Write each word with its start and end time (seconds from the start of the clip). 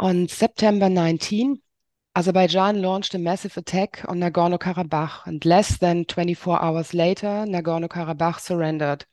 On 0.00 0.26
September 0.28 0.88
19, 0.88 1.60
Azerbaijan 2.16 2.80
launched 2.80 3.14
a 3.14 3.18
massive 3.18 3.58
attack 3.58 4.02
on 4.08 4.18
Nagorno 4.18 4.58
Karabakh, 4.58 5.26
and 5.26 5.44
less 5.44 5.76
than 5.76 6.06
24 6.06 6.62
hours 6.62 6.94
later, 6.94 7.44
Nagorno 7.46 7.86
Karabakh 7.86 8.40
surrendered. 8.40 9.04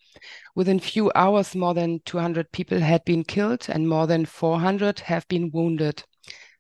Within 0.55 0.79
few 0.79 1.11
hours, 1.13 1.55
more 1.55 1.73
than 1.73 1.99
200 2.05 2.53
people 2.53 2.79
had 2.79 3.03
been 3.03 3.25
killed 3.25 3.65
and 3.67 3.89
more 3.89 4.07
than 4.07 4.25
400 4.25 5.01
have 5.01 5.27
been 5.27 5.51
wounded. 5.51 6.01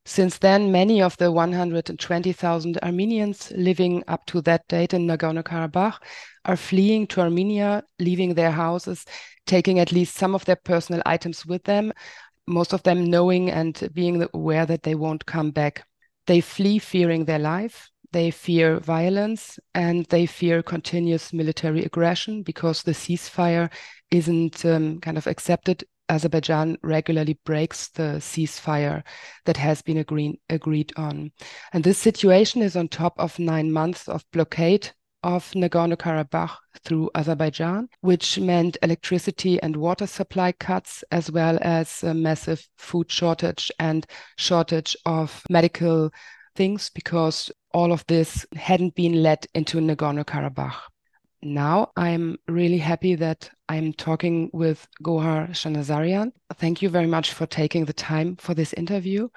Since 0.03 0.39
then, 0.39 0.73
many 0.73 1.01
of 1.01 1.15
the 1.15 1.31
120,000 1.31 2.79
Armenians 2.83 3.51
living 3.55 4.03
up 4.09 4.25
to 4.25 4.41
that 4.41 4.67
date 4.67 4.93
in 4.93 5.07
Nagorno 5.07 5.41
Karabakh 5.41 6.01
are 6.43 6.57
fleeing 6.57 7.07
to 7.07 7.21
Armenia, 7.21 7.81
leaving 7.97 8.33
their 8.33 8.51
houses, 8.51 9.05
taking 9.45 9.79
at 9.79 9.93
least 9.93 10.15
some 10.15 10.35
of 10.35 10.43
their 10.45 10.57
personal 10.57 11.01
items 11.05 11.45
with 11.45 11.63
them, 11.63 11.93
most 12.47 12.73
of 12.73 12.83
them 12.83 13.05
knowing 13.05 13.49
and 13.51 13.89
being 13.93 14.25
aware 14.33 14.65
that 14.65 14.83
they 14.83 14.95
won't 14.95 15.25
come 15.25 15.51
back. 15.51 15.85
They 16.25 16.41
flee 16.41 16.79
fearing 16.79 17.25
their 17.25 17.39
life, 17.39 17.89
they 18.11 18.31
fear 18.31 18.79
violence, 18.79 19.59
and 19.73 20.05
they 20.05 20.25
fear 20.25 20.63
continuous 20.63 21.33
military 21.33 21.83
aggression 21.83 22.43
because 22.43 22.83
the 22.83 22.91
ceasefire 22.91 23.71
isn't 24.11 24.65
um, 24.65 24.99
kind 24.99 25.17
of 25.17 25.27
accepted. 25.27 25.83
Azerbaijan 26.09 26.77
regularly 26.83 27.37
breaks 27.43 27.89
the 27.89 28.19
ceasefire 28.19 29.03
that 29.45 29.57
has 29.57 29.81
been 29.81 29.97
agreed, 29.97 30.39
agreed 30.49 30.93
on. 30.95 31.31
And 31.73 31.83
this 31.83 31.97
situation 31.97 32.61
is 32.61 32.77
on 32.77 32.87
top 32.87 33.13
of 33.19 33.37
nine 33.39 33.71
months 33.71 34.07
of 34.07 34.23
blockade 34.31 34.91
of 35.23 35.51
Nagorno 35.51 35.97
Karabakh 35.97 36.55
through 36.83 37.09
Azerbaijan, 37.15 37.89
which 38.01 38.39
meant 38.39 38.77
electricity 38.81 39.61
and 39.61 39.75
water 39.75 40.07
supply 40.07 40.51
cuts, 40.51 41.03
as 41.11 41.31
well 41.31 41.57
as 41.61 42.03
a 42.03 42.13
massive 42.13 42.67
food 42.77 43.11
shortage 43.11 43.71
and 43.79 44.05
shortage 44.37 44.95
of 45.05 45.43
medical 45.49 46.11
things, 46.55 46.89
because 46.93 47.51
all 47.73 47.91
of 47.91 48.05
this 48.07 48.45
hadn't 48.55 48.95
been 48.95 49.21
let 49.21 49.45
into 49.53 49.79
Nagorno 49.79 50.23
Karabakh. 50.23 50.75
Now 51.43 51.91
I'm 51.95 52.37
really 52.47 52.79
happy 52.79 53.15
that 53.15 53.49
I'm 53.69 53.93
talking 53.93 54.49
with 54.53 54.87
Gohar 55.03 55.49
Shahnazaryan. 55.49 56.31
Thank 56.55 56.81
you 56.81 56.89
very 56.89 57.05
much 57.05 57.33
for 57.33 57.45
taking 57.45 57.85
the 57.85 57.93
time 57.93 58.37
for 58.37 58.53
this 58.55 58.73
interview. 58.73 59.29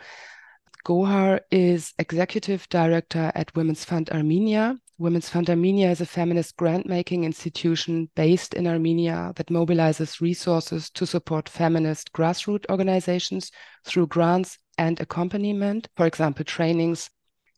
Gohar 0.86 1.40
is 1.50 1.92
executive 1.98 2.66
director 2.70 3.30
at 3.34 3.54
Women's 3.54 3.84
Fund 3.84 4.08
Armenia, 4.10 4.78
Women's 5.00 5.30
Fund 5.30 5.48
Armenia 5.48 5.90
is 5.90 6.02
a 6.02 6.06
feminist 6.06 6.58
grant-making 6.58 7.24
institution 7.24 8.10
based 8.14 8.52
in 8.52 8.66
Armenia 8.66 9.32
that 9.36 9.46
mobilizes 9.46 10.20
resources 10.20 10.90
to 10.90 11.06
support 11.06 11.48
feminist 11.48 12.12
grassroots 12.12 12.66
organizations 12.68 13.50
through 13.86 14.08
grants 14.08 14.58
and 14.76 15.00
accompaniment, 15.00 15.88
for 15.96 16.04
example, 16.04 16.44
trainings. 16.44 17.08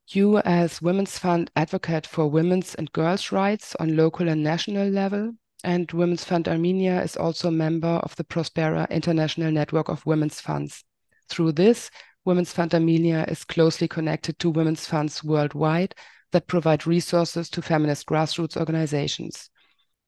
You, 0.07 0.39
as 0.39 0.81
Women's 0.81 1.19
Fund, 1.19 1.51
advocate 1.57 2.07
for 2.07 2.31
women's 2.31 2.77
and 2.77 2.93
girls' 2.93 3.33
rights 3.33 3.75
on 3.81 3.97
local 3.97 4.29
and 4.29 4.45
national 4.45 4.89
level. 4.89 5.33
And 5.65 5.91
Women's 5.91 6.23
Fund 6.23 6.47
Armenia 6.47 7.03
is 7.03 7.17
also 7.17 7.49
a 7.49 7.51
member 7.51 7.89
of 8.05 8.15
the 8.15 8.25
Prospera 8.25 8.89
International 8.89 9.51
Network 9.51 9.89
of 9.89 10.07
Women's 10.07 10.41
Funds. 10.41 10.85
Through 11.29 11.53
this, 11.53 11.91
Women's 12.25 12.53
Fund 12.53 12.73
Armenia 12.73 13.25
is 13.27 13.43
closely 13.43 13.89
connected 13.89 14.39
to 14.39 14.51
women's 14.51 14.87
funds 14.87 15.25
worldwide 15.25 15.97
that 16.33 16.49
provide 16.49 16.87
resources 16.87 17.49
to 17.51 17.63
feminist 17.63 18.07
grassroots 18.07 18.57
organizations. 18.57 19.51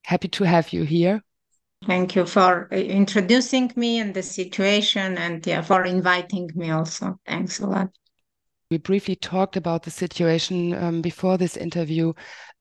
Happy 0.05 0.29
to 0.29 0.45
have 0.45 0.73
you 0.73 0.83
here. 0.83 1.23
Thank 1.87 2.17
you 2.17 2.27
for 2.27 2.69
uh, 2.73 2.77
introducing 2.77 3.71
me 3.77 3.99
and 3.99 4.15
the 4.15 4.23
situation 4.23 5.19
and 5.19 5.47
yeah, 5.47 5.61
for 5.61 5.85
inviting 5.85 6.51
me 6.55 6.71
also. 6.71 7.19
Thanks 7.27 7.61
a 7.61 7.67
lot. 7.67 7.91
We 8.71 8.79
briefly 8.79 9.17
talked 9.17 9.57
about 9.57 9.83
the 9.83 9.91
situation 9.91 10.75
um, 10.75 11.03
before 11.03 11.37
this 11.37 11.57
interview, 11.57 12.15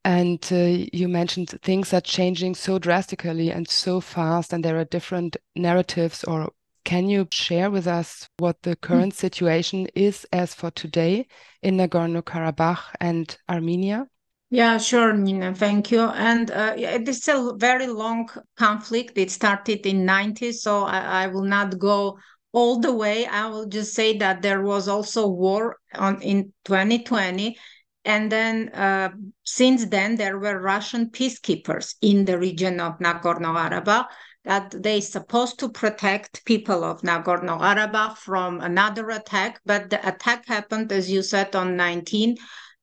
and 0.03 0.45
uh, 0.51 0.85
you 0.91 1.07
mentioned 1.07 1.57
things 1.61 1.93
are 1.93 2.01
changing 2.01 2.55
so 2.55 2.77
drastically 2.77 3.51
and 3.51 3.67
so 3.69 4.01
fast, 4.01 4.51
and 4.51 4.63
there 4.63 4.77
are 4.77 4.85
different 4.85 5.37
narratives 5.55 6.25
or 6.25 6.51
can 6.83 7.07
you 7.07 7.27
share 7.31 7.71
with 7.71 7.87
us 7.87 8.27
what 8.37 8.61
the 8.63 8.75
current 8.75 9.13
situation 9.13 9.87
is 9.95 10.25
as 10.31 10.53
for 10.53 10.71
today 10.71 11.27
in 11.61 11.77
Nagorno 11.77 12.21
Karabakh 12.21 12.83
and 12.99 13.37
Armenia? 13.49 14.07
Yeah, 14.49 14.77
sure, 14.77 15.13
Nina. 15.13 15.55
Thank 15.55 15.89
you. 15.89 16.01
And 16.01 16.51
uh, 16.51 16.75
it 16.77 17.09
is 17.09 17.27
a 17.27 17.53
very 17.57 17.87
long 17.87 18.29
conflict. 18.55 19.17
It 19.17 19.31
started 19.31 19.85
in 19.87 20.05
90s, 20.05 20.55
so 20.55 20.83
I, 20.83 21.23
I, 21.23 21.27
will 21.27 21.43
not 21.45 21.79
go 21.79 22.19
all 22.51 22.79
the 22.79 22.93
way. 22.93 23.25
I 23.25 23.47
will 23.47 23.65
just 23.65 23.95
say 23.95 24.15
that 24.19 24.43
there 24.43 24.61
was 24.61 24.87
also 24.87 25.27
war 25.27 25.77
on 25.95 26.21
in 26.21 26.53
2020. 26.65 27.57
And 28.05 28.31
then 28.31 28.69
uh, 28.69 29.09
since 29.43 29.87
then, 29.87 30.17
there 30.17 30.37
were 30.37 30.59
Russian 30.59 31.09
peacekeepers 31.09 31.95
in 32.01 32.25
the 32.25 32.37
region 32.37 32.79
of 32.79 32.99
Nagorno-Karabakh 32.99 34.05
that 34.45 34.83
they 34.83 34.99
supposed 35.01 35.59
to 35.59 35.69
protect 35.69 36.43
people 36.45 36.83
of 36.83 37.01
Nagorno-Karabakh 37.01 38.17
from 38.17 38.59
another 38.59 39.09
attack, 39.09 39.61
but 39.65 39.89
the 39.89 40.05
attack 40.07 40.45
happened, 40.47 40.91
as 40.91 41.09
you 41.09 41.21
said, 41.21 41.55
on 41.55 41.77
19, 41.77 42.37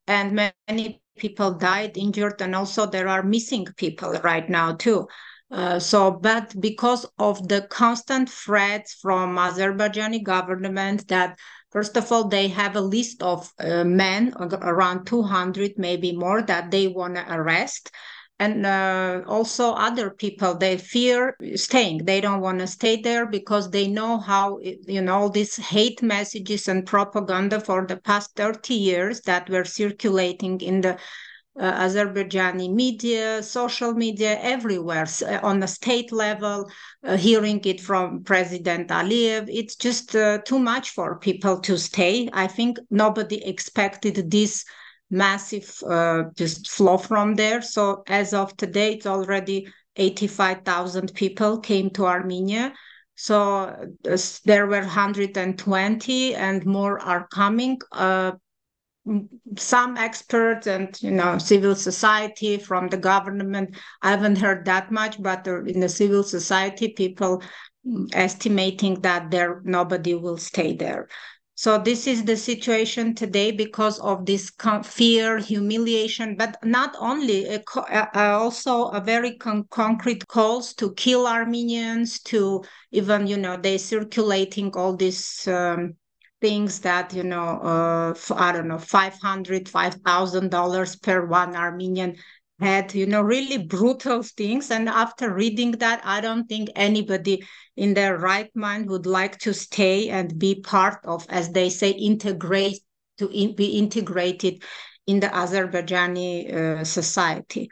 and 0.07 0.53
many 0.69 1.03
people 1.19 1.53
died, 1.53 1.97
injured, 1.99 2.41
and 2.41 2.55
also 2.55 2.87
there 2.87 3.09
are 3.09 3.23
missing 3.23 3.67
people 3.77 4.13
right 4.25 4.49
now 4.49 4.75
too. 4.75 5.07
Uh, 5.51 5.79
so, 5.79 6.13
but 6.13 6.55
because 6.61 7.05
of 7.19 7.49
the 7.49 7.63
constant 7.63 8.31
threats 8.31 8.95
from 8.95 9.37
Azerbaijani 9.37 10.23
government 10.23 11.09
that 11.09 11.37
First 11.71 11.97
of 11.97 12.11
all, 12.11 12.27
they 12.27 12.49
have 12.49 12.75
a 12.75 12.81
list 12.81 13.23
of 13.23 13.53
uh, 13.61 13.85
men, 13.85 14.35
around 14.37 15.07
200, 15.07 15.75
maybe 15.77 16.11
more, 16.11 16.43
that 16.43 16.73
they 16.73 16.89
want 16.89 17.15
to 17.15 17.33
arrest 17.33 17.93
and 18.41 18.65
uh, 18.65 19.21
also 19.27 19.73
other 19.73 20.11
people 20.11 20.55
they 20.57 20.77
fear 20.79 21.37
staying 21.55 21.99
they 22.05 22.21
don't 22.21 22.41
want 22.41 22.59
to 22.59 22.67
stay 22.67 23.01
there 23.01 23.27
because 23.27 23.71
they 23.71 23.87
know 23.87 24.19
how 24.19 24.59
you 24.63 25.03
know 25.03 25.15
all 25.15 25.31
these 25.31 25.57
hate 25.57 26.03
messages 26.03 26.67
and 26.67 26.87
propaganda 26.87 27.61
for 27.61 27.87
the 27.87 27.99
past 27.99 28.35
30 28.37 28.75
years 28.75 29.21
that 29.21 29.49
were 29.51 29.65
circulating 29.65 30.59
in 30.63 30.81
the 30.81 30.99
uh, 31.59 31.85
Azerbaijani 31.85 32.73
media, 32.73 33.43
social 33.43 33.93
media, 33.93 34.39
everywhere 34.41 35.07
uh, 35.27 35.41
on 35.43 35.61
the 35.61 35.67
state 35.67 36.11
level, 36.13 36.71
uh, 37.05 37.17
hearing 37.17 37.61
it 37.65 37.81
from 37.81 38.23
President 38.23 38.89
Aliyev. 38.89 39.47
It's 39.49 39.77
just 39.77 40.17
uh, 40.17 40.39
too 40.39 40.59
much 40.59 40.91
for 40.91 41.19
people 41.19 41.61
to 41.61 41.77
stay. 41.77 42.31
I 42.33 42.47
think 42.47 42.79
nobody 42.91 43.45
expected 43.45 44.31
this 44.31 44.65
massive 45.11 45.75
uh, 45.89 46.25
just 46.37 46.71
flow 46.71 46.99
from 46.99 47.35
there. 47.35 47.63
So 47.63 48.03
as 48.07 48.33
of 48.33 48.57
today, 48.57 48.95
it's 48.95 49.07
already 49.07 49.69
85,000 49.97 51.15
people 51.15 51.59
came 51.59 51.91
to 51.91 52.07
Armenia. 52.07 52.73
So 53.17 53.75
uh, 54.09 54.17
there 54.45 54.67
were 54.67 54.81
120 54.81 56.35
and 56.35 56.65
more 56.65 57.01
are 57.01 57.27
coming. 57.29 57.79
Uh, 57.93 58.33
some 59.57 59.97
experts 59.97 60.67
and 60.67 61.03
you 61.03 61.11
know 61.11 61.39
civil 61.39 61.75
society 61.75 62.59
from 62.59 62.87
the 62.89 62.99
government 62.99 63.75
i 64.03 64.11
haven't 64.11 64.37
heard 64.37 64.65
that 64.67 64.91
much 64.93 65.21
but 65.23 65.47
in 65.47 65.81
the 65.81 65.89
civil 65.89 66.23
society 66.23 66.93
people 66.93 67.43
mm, 67.87 68.07
estimating 68.13 69.01
that 69.01 69.31
there 69.31 69.63
nobody 69.65 70.15
will 70.15 70.37
stay 70.37 70.77
there 70.77 71.09
so 71.61 71.77
this 71.77 72.07
is 72.07 72.25
the 72.25 72.39
situation 72.39 73.15
today 73.15 73.51
because 73.51 73.99
of 74.01 74.25
this 74.25 74.51
fear, 74.83 75.37
humiliation, 75.37 76.35
but 76.35 76.57
not 76.65 76.97
only, 76.99 77.63
also 78.15 78.87
a 78.87 78.99
very 78.99 79.37
con 79.37 79.67
concrete 79.69 80.27
calls 80.27 80.73
to 80.73 80.95
kill 80.95 81.27
Armenians, 81.27 82.19
to 82.21 82.65
even, 82.93 83.27
you 83.27 83.37
know, 83.37 83.59
they 83.59 83.77
circulating 83.77 84.75
all 84.75 84.97
these 84.97 85.47
um, 85.49 85.97
things 86.41 86.81
that, 86.81 87.13
you 87.13 87.25
know, 87.25 87.61
uh, 87.61 88.15
I 88.35 88.53
don't 88.53 88.69
know, 88.69 88.79
500, 88.79 89.67
$5,000 89.67 91.03
per 91.03 91.27
one 91.27 91.55
Armenian 91.55 92.17
had 92.61 92.95
you 92.95 93.07
know 93.07 93.23
really 93.23 93.59
brutal 93.59 94.23
things. 94.23 94.71
And 94.71 94.89
after 94.89 95.33
reading 95.33 95.73
that 95.73 96.01
i 96.05 96.21
don't 96.21 96.47
think 96.49 96.71
anybody 96.77 97.45
in 97.77 97.95
their 97.95 98.19
right 98.19 98.51
mind 98.55 98.89
would 98.91 99.07
like 99.07 99.39
to 99.39 99.55
stay 99.55 100.09
and 100.11 100.39
be 100.39 100.61
part 100.61 100.99
of 101.05 101.27
as 101.29 101.51
they 101.51 101.71
say 101.71 101.91
integrate 101.91 102.79
to 103.19 103.29
in, 103.31 103.55
be 103.55 103.79
integrated 103.79 104.63
in 105.07 105.21
the 105.21 105.29
azerbaijani 105.29 106.53
uh, 106.53 106.85
society. 106.85 107.69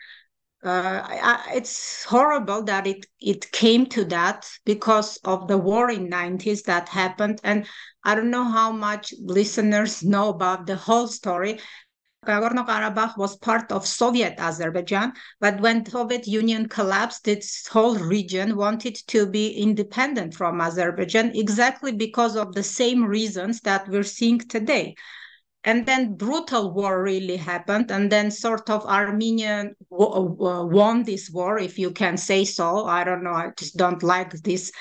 Uh, 0.65 1.03
I, 1.05 1.53
it's 1.55 2.05
horrible 2.05 2.65
that 2.65 2.87
it 2.87 3.07
it 3.21 3.53
came 3.53 3.87
to 3.87 4.05
that 4.07 4.49
because 4.65 5.19
of 5.25 5.47
the 5.47 5.57
war 5.57 5.89
in 5.91 6.09
90s 6.09 6.63
that 6.65 6.89
happened. 6.89 7.41
And 7.45 7.67
i 8.05 8.15
don't 8.15 8.31
know 8.31 8.45
how 8.45 8.73
much 8.73 9.15
listeners 9.21 10.03
know 10.03 10.31
about 10.31 10.67
the 10.67 10.77
whole 10.77 11.09
story 11.09 11.61
Nagorno-Karabakh 12.27 13.17
was 13.17 13.37
part 13.37 13.71
of 13.71 13.87
Soviet 13.87 14.35
Azerbaijan, 14.39 15.13
but 15.41 15.61
when 15.61 15.87
Soviet 15.87 16.27
Union 16.27 16.69
collapsed, 16.69 17.25
this 17.25 17.67
whole 17.69 17.97
region 17.97 18.57
wanted 18.57 18.97
to 19.07 19.27
be 19.27 19.51
independent 19.51 20.35
from 20.35 20.61
Azerbaijan 20.61 21.31
exactly 21.35 21.93
because 21.93 22.37
of 22.37 22.55
the 22.55 22.63
same 22.63 23.05
reasons 23.05 23.61
that 23.61 23.89
we're 23.89 24.03
seeing 24.03 24.41
today. 24.41 24.95
And 25.65 25.87
then 25.87 26.15
brutal 26.15 26.73
war 26.73 27.03
really 27.03 27.37
happened, 27.37 27.91
and 27.91 28.11
then 28.11 28.31
sort 28.31 28.69
of 28.71 28.85
Armenia 28.87 29.71
won 29.91 31.03
this 31.05 31.31
war, 31.31 31.59
if 31.59 31.79
you 31.79 31.91
can 31.91 32.17
say 32.17 32.45
so. 32.45 32.85
I 32.87 33.05
don't 33.05 33.23
know. 33.23 33.33
I 33.33 33.51
just 33.57 33.77
don't 33.77 34.03
like 34.03 34.33
this 34.33 34.73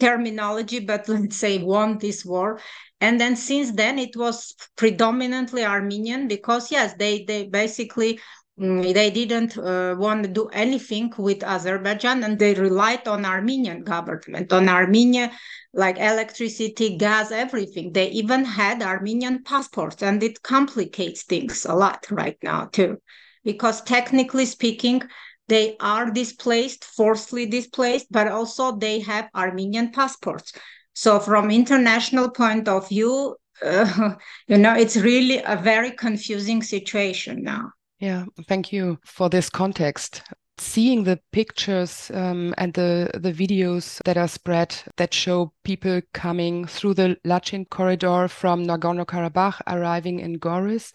terminology, 0.00 0.80
but 0.80 1.08
let's 1.08 1.36
say 1.36 1.58
won 1.58 1.98
this 1.98 2.24
war. 2.24 2.60
And 3.00 3.20
then 3.20 3.36
since 3.36 3.72
then, 3.72 3.98
it 3.98 4.16
was 4.16 4.54
predominantly 4.76 5.64
Armenian 5.64 6.26
because 6.28 6.70
yes, 6.70 6.94
they 6.98 7.24
they 7.24 7.46
basically 7.46 8.18
mm, 8.58 8.92
they 8.92 9.10
didn't 9.10 9.56
uh, 9.56 9.94
want 9.96 10.24
to 10.24 10.28
do 10.28 10.48
anything 10.48 11.12
with 11.16 11.44
Azerbaijan, 11.44 12.24
and 12.24 12.38
they 12.38 12.54
relied 12.54 13.06
on 13.06 13.24
Armenian 13.24 13.84
government, 13.84 14.52
on 14.52 14.68
Armenia, 14.68 15.30
like 15.72 15.98
electricity, 15.98 16.96
gas, 16.96 17.30
everything. 17.30 17.92
They 17.92 18.10
even 18.10 18.44
had 18.44 18.82
Armenian 18.82 19.44
passports, 19.44 20.02
and 20.02 20.20
it 20.22 20.42
complicates 20.42 21.22
things 21.22 21.64
a 21.66 21.74
lot 21.74 22.10
right 22.10 22.38
now 22.42 22.66
too, 22.66 22.98
because 23.44 23.80
technically 23.82 24.46
speaking, 24.46 25.02
they 25.46 25.76
are 25.80 26.10
displaced, 26.10 26.84
forcibly 26.84 27.46
displaced, 27.46 28.08
but 28.10 28.28
also 28.28 28.76
they 28.76 29.00
have 29.00 29.30
Armenian 29.34 29.92
passports. 29.92 30.52
So 30.98 31.20
from 31.20 31.52
international 31.52 32.28
point 32.28 32.66
of 32.66 32.88
view, 32.88 33.36
uh, 33.64 34.14
you 34.48 34.58
know, 34.58 34.74
it's 34.74 34.96
really 34.96 35.40
a 35.44 35.54
very 35.54 35.92
confusing 35.92 36.60
situation 36.60 37.44
now. 37.44 37.70
Yeah, 38.00 38.24
thank 38.48 38.72
you 38.72 38.98
for 39.04 39.28
this 39.28 39.48
context. 39.48 40.22
Seeing 40.58 41.04
the 41.04 41.20
pictures 41.30 42.10
um, 42.12 42.52
and 42.58 42.74
the, 42.74 43.12
the 43.14 43.32
videos 43.32 44.02
that 44.06 44.16
are 44.16 44.26
spread 44.26 44.74
that 44.96 45.14
show 45.14 45.52
people 45.62 46.00
coming 46.14 46.64
through 46.64 46.94
the 46.94 47.16
Lachin 47.24 47.70
corridor 47.70 48.26
from 48.26 48.66
Nagorno 48.66 49.06
Karabakh 49.06 49.60
arriving 49.68 50.18
in 50.18 50.40
Goris, 50.40 50.90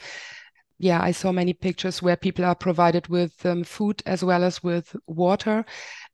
yeah, 0.80 1.02
I 1.02 1.12
saw 1.12 1.32
many 1.32 1.54
pictures 1.54 2.02
where 2.02 2.16
people 2.16 2.46
are 2.46 2.56
provided 2.56 3.08
with 3.08 3.46
um, 3.46 3.64
food 3.64 4.02
as 4.06 4.24
well 4.24 4.44
as 4.44 4.64
with 4.64 4.96
water. 5.08 5.66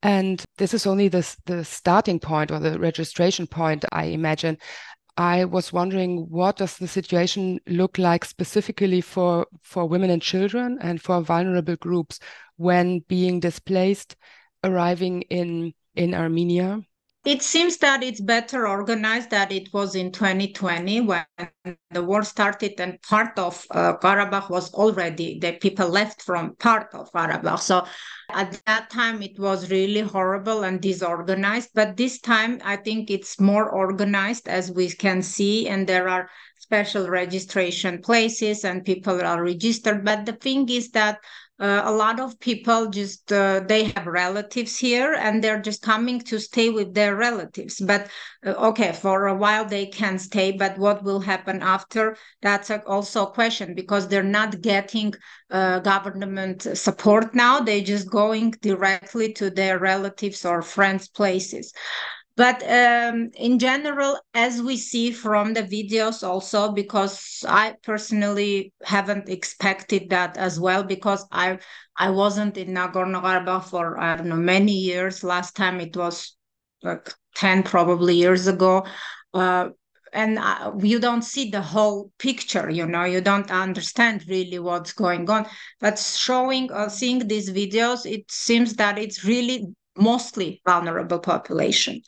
And 0.03 0.43
this 0.57 0.73
is 0.73 0.85
only 0.85 1.07
the, 1.07 1.27
the 1.45 1.63
starting 1.63 2.19
point 2.19 2.51
or 2.51 2.59
the 2.59 2.79
registration 2.79 3.47
point, 3.47 3.85
I 3.91 4.05
imagine. 4.05 4.57
I 5.17 5.45
was 5.45 5.73
wondering 5.73 6.27
what 6.29 6.57
does 6.57 6.77
the 6.77 6.87
situation 6.87 7.59
look 7.67 7.97
like 7.97 8.23
specifically 8.23 9.01
for, 9.01 9.47
for 9.61 9.85
women 9.87 10.09
and 10.09 10.21
children 10.21 10.77
and 10.81 11.01
for 11.01 11.21
vulnerable 11.21 11.75
groups 11.75 12.19
when 12.57 12.99
being 13.07 13.39
displaced, 13.39 14.15
arriving 14.63 15.23
in, 15.23 15.73
in 15.95 16.13
Armenia? 16.13 16.81
It 17.25 17.43
seems 17.43 17.77
that 17.77 18.01
it's 18.01 18.21
better 18.21 18.65
organized 18.65 19.31
than 19.31 19.51
it 19.51 19.73
was 19.73 19.93
in 19.93 20.11
2020 20.11 21.01
when 21.01 21.25
the 21.91 22.03
war 22.03 22.23
started 22.23 22.79
and 22.79 23.01
part 23.01 23.37
of 23.37 23.65
uh, 23.71 23.97
Karabakh 23.97 24.49
was 24.49 24.73
already, 24.73 25.37
the 25.37 25.51
people 25.53 25.89
left 25.89 26.21
from 26.21 26.55
part 26.55 26.87
of 26.93 27.11
Karabakh. 27.11 27.59
So 27.59 27.85
at 28.29 28.61
that 28.65 28.89
time, 28.89 29.21
it 29.21 29.37
was 29.37 29.69
really 29.69 29.99
horrible 29.99 30.63
and 30.63 30.81
disorganized. 30.81 31.71
But 31.75 31.97
this 31.97 32.21
time, 32.21 32.61
I 32.63 32.77
think 32.77 33.11
it's 33.11 33.39
more 33.39 33.69
organized 33.69 34.47
as 34.47 34.71
we 34.71 34.89
can 34.89 35.21
see, 35.21 35.67
and 35.67 35.85
there 35.85 36.07
are 36.07 36.29
special 36.57 37.09
registration 37.09 38.01
places 38.01 38.63
and 38.63 38.85
people 38.85 39.21
are 39.21 39.43
registered. 39.43 40.05
But 40.05 40.25
the 40.25 40.33
thing 40.33 40.69
is 40.69 40.91
that 40.91 41.17
uh, 41.59 41.81
a 41.83 41.91
lot 41.91 42.19
of 42.19 42.39
people 42.39 42.87
just 42.87 43.31
uh, 43.33 43.59
they 43.67 43.85
have 43.95 44.05
relatives 44.05 44.77
here 44.77 45.13
and 45.13 45.43
they're 45.43 45.61
just 45.61 45.81
coming 45.81 46.19
to 46.21 46.39
stay 46.39 46.69
with 46.69 46.93
their 46.93 47.15
relatives. 47.15 47.81
But 47.81 48.09
uh, 48.45 48.51
okay 48.69 48.93
for 48.93 49.27
a 49.27 49.35
while 49.35 49.65
they 49.65 49.85
can 49.85 50.17
stay 50.19 50.51
but 50.51 50.77
what 50.77 51.03
will 51.03 51.19
happen 51.19 51.61
after? 51.61 52.17
That's 52.41 52.69
a, 52.69 52.81
also 52.85 53.25
a 53.25 53.31
question 53.31 53.75
because 53.75 54.07
they're 54.07 54.23
not 54.23 54.61
getting 54.61 55.13
uh, 55.51 55.79
government 55.79 56.61
support 56.77 57.35
now. 57.35 57.59
They're 57.59 57.81
just 57.81 58.09
going 58.09 58.51
directly 58.61 59.33
to 59.33 59.49
their 59.49 59.79
relatives 59.79 60.45
or 60.45 60.61
friends 60.61 61.09
places 61.09 61.73
but 62.39 62.63
um, 62.63 63.29
in 63.35 63.59
general 63.59 64.17
as 64.33 64.61
we 64.61 64.77
see 64.77 65.11
from 65.11 65.53
the 65.53 65.63
videos 65.63 66.25
also 66.25 66.71
because 66.71 67.43
i 67.49 67.75
personally 67.83 68.71
haven't 68.81 69.27
expected 69.27 70.09
that 70.09 70.37
as 70.37 70.57
well 70.57 70.81
because 70.81 71.25
i 71.33 71.59
i 71.97 72.09
wasn't 72.09 72.55
in 72.55 72.69
nagorno-karabakh 72.69 73.65
for 73.65 73.99
i 73.99 74.15
don't 74.15 74.29
know 74.29 74.37
many 74.55 74.71
years. 74.71 75.21
Last 75.21 75.53
time 75.57 75.81
it 75.81 75.97
was 75.97 76.37
like 76.81 77.09
10 77.35 77.61
probably 77.63 78.15
years 78.15 78.47
ago. 78.47 78.85
Uh, 79.33 79.69
and 80.13 80.39
uh, 80.39 80.71
you 80.79 80.97
don't 80.99 81.23
see 81.23 81.51
the 81.51 81.61
whole 81.61 82.09
picture 82.17 82.69
you 82.69 82.87
know 82.87 83.03
you 83.03 83.21
don't 83.21 83.51
understand 83.51 84.23
really 84.29 84.59
what's 84.59 84.93
going 84.93 85.29
on. 85.29 85.45
But 85.81 85.99
showing 85.99 86.71
uh, 86.71 86.87
seeing 86.87 87.27
these 87.27 87.51
videos 87.51 88.09
it 88.09 88.31
seems 88.31 88.75
that 88.75 88.97
it's 88.97 89.25
really 89.25 89.67
mostly 89.97 90.61
vulnerable 90.65 91.19
population 91.19 92.01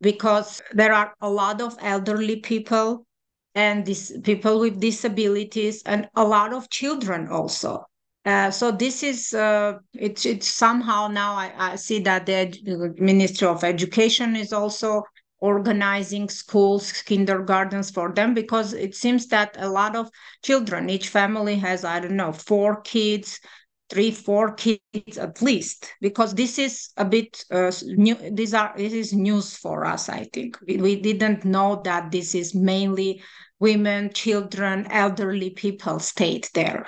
because 0.00 0.62
there 0.72 0.92
are 0.92 1.14
a 1.20 1.30
lot 1.30 1.60
of 1.60 1.76
elderly 1.80 2.36
people 2.36 3.06
and 3.54 3.84
these 3.84 4.12
people 4.22 4.60
with 4.60 4.80
disabilities 4.80 5.82
and 5.86 6.08
a 6.14 6.24
lot 6.24 6.52
of 6.52 6.70
children 6.70 7.28
also. 7.28 7.84
Uh, 8.24 8.50
so 8.50 8.70
this 8.70 9.02
is 9.02 9.32
uh, 9.32 9.74
it's 9.94 10.26
it's 10.26 10.46
somehow 10.48 11.08
now 11.08 11.32
I, 11.34 11.52
I 11.56 11.76
see 11.76 12.00
that 12.00 12.26
the 12.26 12.94
Ministry 12.98 13.48
of 13.48 13.64
Education 13.64 14.36
is 14.36 14.52
also 14.52 15.02
organizing 15.40 16.28
schools, 16.28 16.92
kindergartens 17.02 17.90
for 17.90 18.12
them 18.12 18.34
because 18.34 18.72
it 18.72 18.94
seems 18.94 19.28
that 19.28 19.56
a 19.58 19.68
lot 19.68 19.96
of 19.96 20.10
children, 20.42 20.90
each 20.90 21.08
family 21.08 21.56
has 21.56 21.84
I 21.84 22.00
don't 22.00 22.16
know 22.16 22.32
four 22.32 22.80
kids, 22.82 23.40
three 23.88 24.10
four 24.10 24.52
kids 24.52 25.18
at 25.18 25.40
least 25.40 25.92
because 26.00 26.34
this 26.34 26.58
is 26.58 26.90
a 26.96 27.04
bit 27.04 27.44
uh, 27.50 27.72
new 27.84 28.16
these 28.32 28.54
are 28.54 28.74
this 28.76 28.92
is 28.92 29.12
news 29.12 29.56
for 29.56 29.84
us 29.84 30.08
i 30.08 30.24
think. 30.32 30.58
We, 30.66 30.76
we 30.76 31.00
didn't 31.00 31.44
know 31.44 31.80
that 31.84 32.10
this 32.10 32.34
is 32.34 32.54
mainly 32.54 33.22
women 33.58 34.12
children 34.12 34.86
elderly 34.90 35.50
people 35.50 35.98
stayed 35.98 36.48
there. 36.54 36.86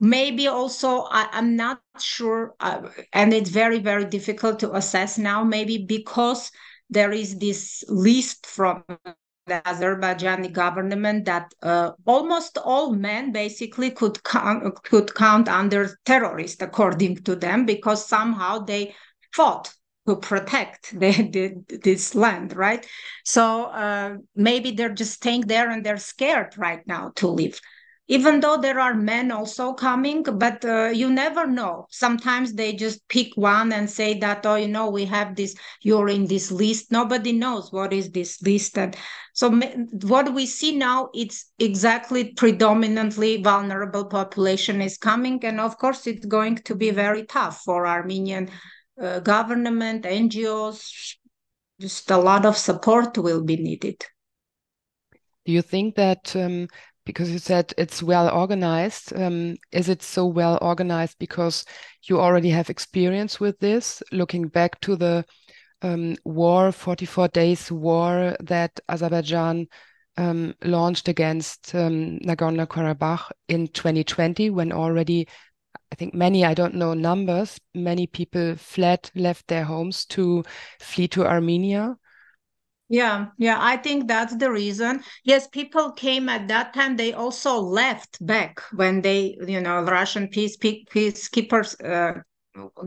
Maybe 0.00 0.46
also 0.46 1.06
I, 1.10 1.28
am 1.32 1.56
not 1.56 1.80
sure 1.98 2.54
uh, 2.60 2.88
and 3.12 3.34
it's 3.34 3.50
very 3.50 3.80
very 3.80 4.04
difficult 4.04 4.60
to 4.60 4.76
assess 4.76 5.18
now 5.18 5.42
maybe 5.42 5.78
because 5.78 6.52
there 6.88 7.10
is 7.12 7.38
this 7.38 7.82
list 7.88 8.46
from 8.46 8.84
the 9.48 9.62
Azerbaijani 9.64 10.52
government 10.52 11.24
that 11.24 11.52
uh, 11.62 11.92
almost 12.06 12.58
all 12.58 12.92
men 12.92 13.32
basically 13.32 13.90
could 13.90 14.22
count, 14.22 14.82
could 14.84 15.14
count 15.14 15.48
under 15.48 15.98
terrorist 16.04 16.62
according 16.62 17.16
to 17.24 17.34
them 17.34 17.66
because 17.66 18.06
somehow 18.06 18.58
they 18.58 18.94
fought 19.32 19.72
to 20.06 20.16
protect 20.16 20.90
the, 20.98 21.10
the, 21.10 21.78
this 21.82 22.14
land, 22.14 22.56
right? 22.56 22.86
So 23.24 23.64
uh, 23.64 24.16
maybe 24.34 24.70
they're 24.72 24.94
just 24.94 25.14
staying 25.14 25.42
there 25.42 25.70
and 25.70 25.84
they're 25.84 25.98
scared 25.98 26.56
right 26.56 26.86
now 26.86 27.12
to 27.16 27.28
leave 27.28 27.60
even 28.08 28.40
though 28.40 28.56
there 28.56 28.80
are 28.80 28.94
men 28.94 29.30
also 29.30 29.72
coming 29.72 30.22
but 30.22 30.64
uh, 30.64 30.86
you 30.88 31.10
never 31.10 31.46
know. 31.46 31.86
Sometimes 31.90 32.54
they 32.54 32.72
just 32.72 33.06
pick 33.08 33.28
one 33.36 33.72
and 33.72 33.88
say 33.88 34.18
that 34.18 34.44
oh 34.46 34.56
you 34.56 34.68
know 34.68 34.90
we 34.90 35.04
have 35.04 35.36
this 35.36 35.54
you're 35.82 36.08
in 36.08 36.26
this 36.26 36.50
list. 36.50 36.90
Nobody 36.90 37.32
knows 37.32 37.72
what 37.72 37.92
is 37.92 38.10
this 38.10 38.42
list 38.42 38.78
and 38.78 38.96
so 39.32 39.50
what 40.02 40.34
we 40.34 40.46
see 40.46 40.76
now 40.76 41.10
it's 41.14 41.52
exactly 41.58 42.32
predominantly 42.32 43.42
vulnerable 43.42 44.04
population 44.04 44.80
is 44.80 44.98
coming 44.98 45.44
and 45.44 45.60
of 45.60 45.78
course 45.78 46.06
it's 46.06 46.26
going 46.26 46.56
to 46.56 46.74
be 46.74 46.90
very 46.90 47.24
tough 47.24 47.62
for 47.62 47.86
armenian 47.86 48.50
uh, 49.00 49.20
government 49.20 50.04
ngos 50.04 51.16
just 51.80 52.10
a 52.10 52.16
lot 52.16 52.44
of 52.44 52.56
support 52.56 53.16
will 53.18 53.42
be 53.42 53.56
needed. 53.56 54.04
Do 55.46 55.52
you 55.52 55.62
think 55.62 55.94
that 55.94 56.34
um, 56.36 56.68
because 57.08 57.30
you 57.30 57.38
said 57.38 57.72
it's 57.78 58.02
well 58.02 58.28
organized. 58.28 59.16
Um, 59.16 59.56
is 59.72 59.88
it 59.88 60.02
so 60.02 60.26
well 60.26 60.58
organized 60.60 61.16
because 61.18 61.64
you 62.02 62.20
already 62.20 62.50
have 62.50 62.68
experience 62.68 63.40
with 63.40 63.58
this? 63.60 64.02
Looking 64.12 64.48
back 64.48 64.78
to 64.82 64.94
the 64.94 65.24
um, 65.80 66.16
war, 66.26 66.70
44 66.70 67.28
days 67.28 67.72
war 67.72 68.36
that 68.40 68.78
Azerbaijan 68.90 69.68
um, 70.18 70.54
launched 70.62 71.08
against 71.08 71.74
um, 71.74 72.18
Nagorno 72.18 72.66
Karabakh 72.66 73.30
in 73.48 73.68
2020, 73.68 74.50
when 74.50 74.70
already, 74.70 75.26
I 75.90 75.94
think 75.94 76.12
many, 76.12 76.44
I 76.44 76.52
don't 76.52 76.74
know 76.74 76.92
numbers, 76.92 77.58
many 77.74 78.06
people 78.06 78.54
fled, 78.56 79.10
left 79.14 79.48
their 79.48 79.64
homes 79.64 80.04
to 80.06 80.44
flee 80.78 81.08
to 81.08 81.26
Armenia. 81.26 81.96
Yeah, 82.90 83.26
yeah, 83.36 83.58
I 83.60 83.76
think 83.76 84.08
that's 84.08 84.34
the 84.36 84.50
reason. 84.50 85.02
Yes, 85.22 85.46
people 85.46 85.92
came 85.92 86.28
at 86.30 86.48
that 86.48 86.72
time. 86.72 86.96
They 86.96 87.12
also 87.12 87.56
left 87.58 88.24
back 88.24 88.60
when 88.72 89.02
they, 89.02 89.36
you 89.46 89.60
know, 89.60 89.82
Russian 89.82 90.28
peace 90.28 90.56
peacekeepers 90.56 91.76
uh, 91.84 92.20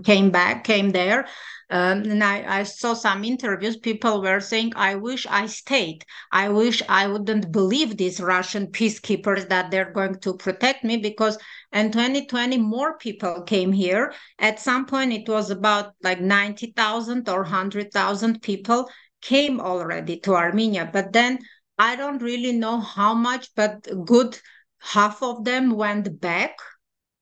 came 0.04 0.32
back, 0.32 0.64
came 0.64 0.90
there. 0.90 1.28
Um, 1.70 2.00
and 2.04 2.24
I, 2.24 2.60
I 2.62 2.64
saw 2.64 2.94
some 2.96 3.24
interviews. 3.24 3.78
People 3.78 4.22
were 4.22 4.40
saying, 4.40 4.74
I 4.76 4.96
wish 4.96 5.26
I 5.30 5.46
stayed. 5.46 6.04
I 6.32 6.50
wish 6.50 6.82
I 6.90 7.08
wouldn't 7.08 7.52
believe 7.52 7.96
these 7.96 8.20
Russian 8.20 8.68
peacekeepers 8.68 9.48
that 9.50 9.72
they're 9.72 9.92
going 9.94 10.20
to 10.22 10.34
protect 10.36 10.84
me 10.84 10.98
because 10.98 11.38
in 11.72 11.92
2020, 11.92 12.58
more 12.58 12.98
people 12.98 13.44
came 13.44 13.72
here. 13.72 14.14
At 14.40 14.60
some 14.60 14.86
point, 14.86 15.14
it 15.14 15.30
was 15.30 15.50
about 15.52 15.94
like 16.04 16.20
90,000 16.20 17.30
or 17.30 17.42
100,000 17.44 18.42
people 18.42 18.90
came 19.22 19.60
already 19.60 20.20
to 20.22 20.36
Armenia. 20.36 20.90
But 20.92 21.14
then 21.14 21.40
I 21.78 21.96
don't 21.96 22.22
really 22.22 22.52
know 22.52 22.80
how 22.80 23.14
much, 23.14 23.50
but 23.56 23.88
good 24.06 24.38
half 24.80 25.22
of 25.24 25.44
them 25.46 25.72
went 25.72 26.20
back 26.20 26.58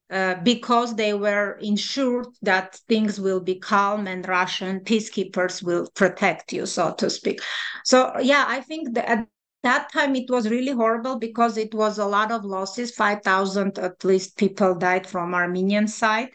uh, 0.10 0.36
because 0.44 0.96
they 0.96 1.14
were 1.14 1.58
ensured 1.62 2.28
that 2.42 2.76
things 2.88 3.20
will 3.20 3.40
be 3.40 3.56
calm 3.60 4.08
and 4.08 4.28
Russian 4.28 4.80
peacekeepers 4.80 5.62
will 5.62 5.88
protect 5.94 6.52
you, 6.52 6.66
so 6.66 6.94
to 6.96 7.10
speak. 7.10 7.42
So, 7.86 8.18
yeah, 8.20 8.46
I 8.48 8.62
think 8.62 8.98
at 8.98 9.28
that 9.64 9.92
time 9.92 10.16
it 10.16 10.30
was 10.30 10.50
really 10.50 10.72
horrible 10.72 11.18
because 11.20 11.58
it 11.58 11.74
was 11.74 11.98
a 11.98 12.06
lot 12.06 12.32
of 12.32 12.46
losses 12.46 12.92
5,000 12.92 13.78
at 13.78 14.04
least 14.04 14.38
people 14.38 14.74
died 14.74 15.06
from 15.06 15.34
Armenian 15.34 15.88
side. 15.88 16.30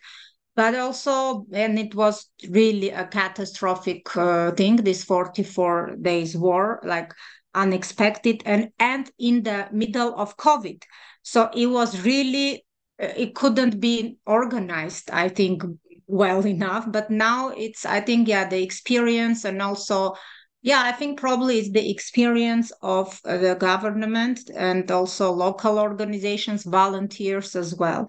But 0.56 0.76
also, 0.76 1.46
and 1.52 1.78
it 1.78 1.94
was 1.94 2.28
really 2.48 2.90
a 2.90 3.06
catastrophic 3.06 4.16
uh, 4.16 4.52
thing, 4.52 4.76
this 4.76 5.02
44 5.02 5.96
days 6.00 6.36
war, 6.36 6.80
like 6.84 7.12
unexpected 7.54 8.42
and 8.44 8.70
and 8.78 9.10
in 9.18 9.42
the 9.42 9.68
middle 9.72 10.14
of 10.16 10.36
covid. 10.36 10.82
So 11.22 11.50
it 11.54 11.66
was 11.66 12.00
really 12.04 12.64
uh, 13.02 13.08
it 13.16 13.34
couldn't 13.34 13.80
be 13.80 14.18
organized 14.26 15.10
i 15.10 15.28
think 15.28 15.62
well 16.06 16.46
enough. 16.46 16.90
But 16.90 17.10
now 17.10 17.50
it's 17.50 17.86
i 17.86 18.00
think 18.00 18.28
yeah 18.28 18.48
the 18.48 18.62
experience 18.62 19.44
and 19.44 19.62
also 19.62 20.14
yeah 20.62 20.82
i 20.84 20.92
think 20.92 21.20
probably 21.20 21.58
it's 21.58 21.70
the 21.70 21.90
experience 21.90 22.72
of 22.82 23.20
uh, 23.24 23.38
the 23.38 23.54
government 23.54 24.50
and 24.56 24.90
also 24.90 25.30
local 25.30 25.78
organizations 25.78 26.64
volunteers 26.64 27.54
as 27.54 27.74
well 27.74 28.08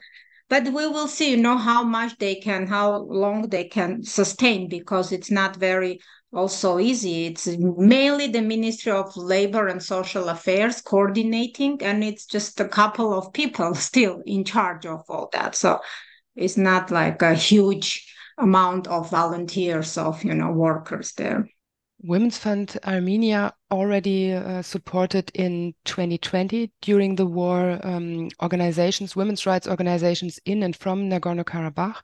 but 0.50 0.66
we 0.66 0.88
will 0.88 1.08
see 1.08 1.32
you 1.32 1.38
know 1.38 1.58
how 1.58 1.84
much 1.84 2.18
they 2.18 2.36
can 2.36 2.68
how 2.68 2.98
long 2.98 3.50
they 3.50 3.64
can 3.64 4.04
sustain 4.04 4.68
because 4.70 5.12
it's 5.12 5.32
not 5.32 5.56
very 5.56 6.00
also 6.36 6.80
easy. 6.80 7.28
It's 7.28 7.48
mainly 7.48 8.28
the 8.28 8.42
Ministry 8.42 8.92
of 8.92 9.16
Labor 9.16 9.68
and 9.68 9.82
Social 9.82 10.30
Affairs 10.30 10.82
coordinating, 10.82 11.82
and 11.82 12.04
it's 12.04 12.26
just 12.26 12.60
a 12.60 12.68
couple 12.68 13.14
of 13.14 13.34
people 13.34 13.74
still 13.76 14.22
in 14.26 14.44
charge 14.44 14.86
of 14.86 15.04
all 15.10 15.30
that. 15.34 15.56
So 15.56 15.80
it's 16.36 16.58
not 16.58 16.92
like 16.92 17.22
a 17.22 17.34
huge 17.34 18.06
amount 18.38 18.88
of 18.88 19.10
volunteers 19.10 19.98
of 19.98 20.24
you 20.24 20.34
know 20.34 20.52
workers 20.52 21.14
there. 21.14 21.48
Women's 22.02 22.38
Fund 22.38 22.78
Armenia 22.86 23.54
already 23.72 24.34
uh, 24.34 24.62
supported 24.62 25.32
in 25.34 25.74
2020 25.86 26.72
during 26.82 27.16
the 27.16 27.26
war 27.26 27.80
um, 27.84 28.30
organizations, 28.44 29.16
women's 29.16 29.46
rights 29.46 29.68
organizations 29.68 30.40
in 30.46 30.64
and 30.64 30.76
from 30.76 31.10
Nagorno 31.10 31.44
Karabakh. 31.44 32.02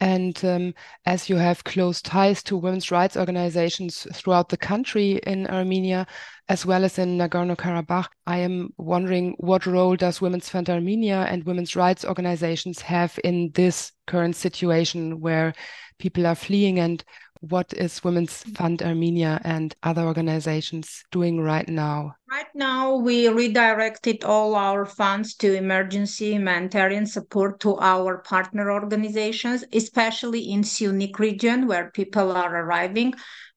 And 0.00 0.44
um, 0.44 0.74
as 1.06 1.28
you 1.28 1.36
have 1.36 1.62
close 1.64 2.02
ties 2.02 2.42
to 2.44 2.56
women's 2.56 2.90
rights 2.90 3.16
organizations 3.16 4.06
throughout 4.12 4.48
the 4.48 4.56
country 4.56 5.20
in 5.26 5.46
Armenia, 5.46 6.06
as 6.48 6.66
well 6.66 6.84
as 6.84 6.98
in 6.98 7.18
Nagorno 7.18 7.56
Karabakh, 7.56 8.08
I 8.26 8.38
am 8.38 8.70
wondering 8.78 9.34
what 9.38 9.66
role 9.66 9.94
does 9.94 10.20
Women's 10.20 10.48
Fund 10.48 10.70
Armenia 10.70 11.26
and 11.28 11.44
women's 11.44 11.76
rights 11.76 12.04
organizations 12.04 12.80
have 12.80 13.18
in 13.22 13.52
this 13.54 13.92
current 14.06 14.34
situation 14.34 15.20
where 15.20 15.52
people 15.98 16.26
are 16.26 16.34
fleeing 16.34 16.80
and 16.80 17.04
what 17.48 17.72
is 17.72 18.04
Women's 18.04 18.44
Fund 18.54 18.82
Armenia 18.82 19.40
and 19.44 19.74
other 19.82 20.02
organizations 20.02 21.04
doing 21.10 21.40
right 21.40 21.68
now? 21.68 22.14
Right 22.30 22.46
now, 22.54 22.94
we 22.94 23.28
redirected 23.28 24.22
all 24.22 24.54
our 24.54 24.86
funds 24.86 25.34
to 25.36 25.52
emergency 25.52 26.32
humanitarian 26.32 27.04
support 27.04 27.58
to 27.60 27.76
our 27.78 28.18
partner 28.18 28.70
organizations, 28.70 29.64
especially 29.72 30.52
in 30.52 30.62
Syunik 30.62 31.18
region 31.18 31.66
where 31.66 31.90
people 31.90 32.30
are 32.30 32.64
arriving, 32.64 33.12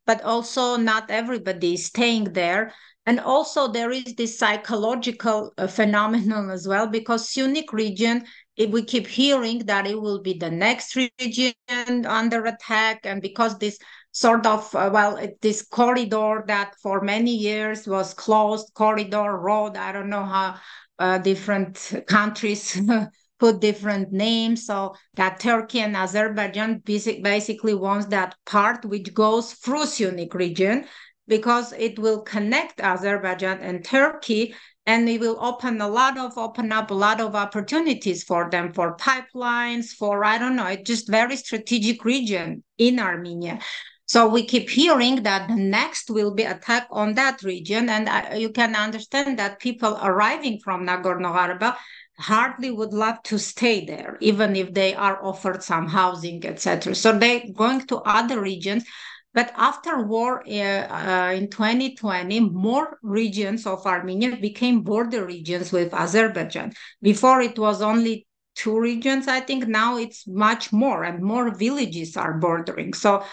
but 0.07 0.21
also 0.23 0.77
not 0.77 1.11
everybody 1.11 1.75
is 1.75 1.85
staying 1.85 2.33
there. 2.33 2.73
And 3.05 3.19
also 3.19 3.67
there 3.67 3.91
is 3.91 4.15
this 4.15 4.39
psychological 4.39 5.53
uh, 5.59 5.67
phenomenon 5.67 6.49
as 6.49 6.67
well, 6.67 6.87
because 6.87 7.29
Syunik 7.29 7.71
region 7.71 8.25
if 8.57 8.69
we 8.69 8.83
keep 8.83 9.07
hearing 9.07 9.59
that 9.65 9.87
it 9.87 9.99
will 9.99 10.21
be 10.21 10.33
the 10.33 10.49
next 10.49 10.95
region 10.95 12.05
under 12.05 12.45
attack 12.45 13.01
and 13.03 13.21
because 13.21 13.57
this 13.57 13.77
sort 14.11 14.45
of 14.45 14.73
uh, 14.75 14.89
well 14.93 15.19
this 15.41 15.61
corridor 15.63 16.43
that 16.47 16.73
for 16.81 17.01
many 17.01 17.35
years 17.35 17.87
was 17.87 18.13
closed 18.13 18.73
corridor 18.73 19.37
road 19.37 19.75
i 19.75 19.91
don't 19.91 20.09
know 20.09 20.23
how 20.23 20.55
uh, 20.99 21.17
different 21.17 21.93
countries 22.07 22.79
put 23.39 23.59
different 23.59 24.13
names 24.13 24.65
so 24.65 24.95
that 25.15 25.39
turkey 25.39 25.81
and 25.81 25.97
azerbaijan 25.97 26.81
basic, 26.85 27.21
basically 27.21 27.75
wants 27.75 28.05
that 28.05 28.35
part 28.45 28.85
which 28.85 29.13
goes 29.13 29.53
through 29.53 29.83
Syunik 29.83 30.33
region 30.33 30.85
because 31.27 31.73
it 31.73 31.99
will 31.99 32.21
connect 32.21 32.79
azerbaijan 32.79 33.59
and 33.59 33.83
turkey 33.83 34.55
and 34.85 35.09
it 35.09 35.19
will 35.19 35.37
open 35.39 35.81
a 35.81 35.87
lot 35.87 36.17
of 36.17 36.37
open 36.37 36.71
up 36.71 36.91
a 36.91 36.93
lot 36.93 37.19
of 37.19 37.35
opportunities 37.35 38.23
for 38.23 38.49
them 38.49 38.71
for 38.73 38.95
pipelines 38.97 39.87
for 39.87 40.23
i 40.23 40.37
don't 40.37 40.55
know 40.55 40.67
it's 40.67 40.87
just 40.87 41.09
very 41.09 41.35
strategic 41.35 42.05
region 42.05 42.63
in 42.77 42.99
armenia. 42.99 43.59
So 44.07 44.27
we 44.27 44.45
keep 44.45 44.69
hearing 44.69 45.23
that 45.23 45.47
the 45.47 45.55
next 45.55 46.11
will 46.11 46.33
be 46.33 46.43
attack 46.43 46.87
on 46.91 47.15
that 47.15 47.41
region. 47.41 47.89
And 47.89 48.07
uh, 48.07 48.35
you 48.35 48.49
can 48.49 48.75
understand 48.75 49.39
that 49.39 49.59
people 49.59 49.97
arriving 50.01 50.59
from 50.63 50.85
nagorno-karabakh 50.85 51.75
hardly 52.17 52.71
would 52.71 52.93
love 52.93 53.21
to 53.23 53.37
stay 53.37 53.85
there 53.85 54.17
even 54.21 54.55
if 54.55 54.73
they 54.73 54.95
are 54.95 55.21
offered 55.21 55.61
some 55.61 55.85
housing 55.85 56.45
etc 56.45 56.95
so 56.95 57.11
they're 57.11 57.43
going 57.53 57.81
to 57.81 57.97
other 57.97 58.39
regions 58.39 58.85
but 59.35 59.51
after 59.57 60.01
war 60.01 60.41
uh, 60.47 60.51
uh, 60.51 61.33
in 61.35 61.49
2020, 61.49 62.39
more 62.39 62.97
regions 63.03 63.67
of 63.67 63.85
Armenia 63.85 64.37
became 64.37 64.81
border 64.81 65.25
regions 65.25 65.73
with 65.73 65.93
Azerbaijan. 65.93 66.71
Before 67.01 67.41
it 67.41 67.59
was 67.59 67.81
only 67.81 68.25
two 68.55 68.79
regions, 68.79 69.27
I 69.27 69.41
think 69.41 69.67
now 69.67 69.97
it's 69.97 70.25
much 70.25 70.71
more 70.71 71.03
and 71.03 71.21
more 71.21 71.53
villages 71.53 72.15
are 72.15 72.39
bordering. 72.39 72.93
So, 72.93 73.25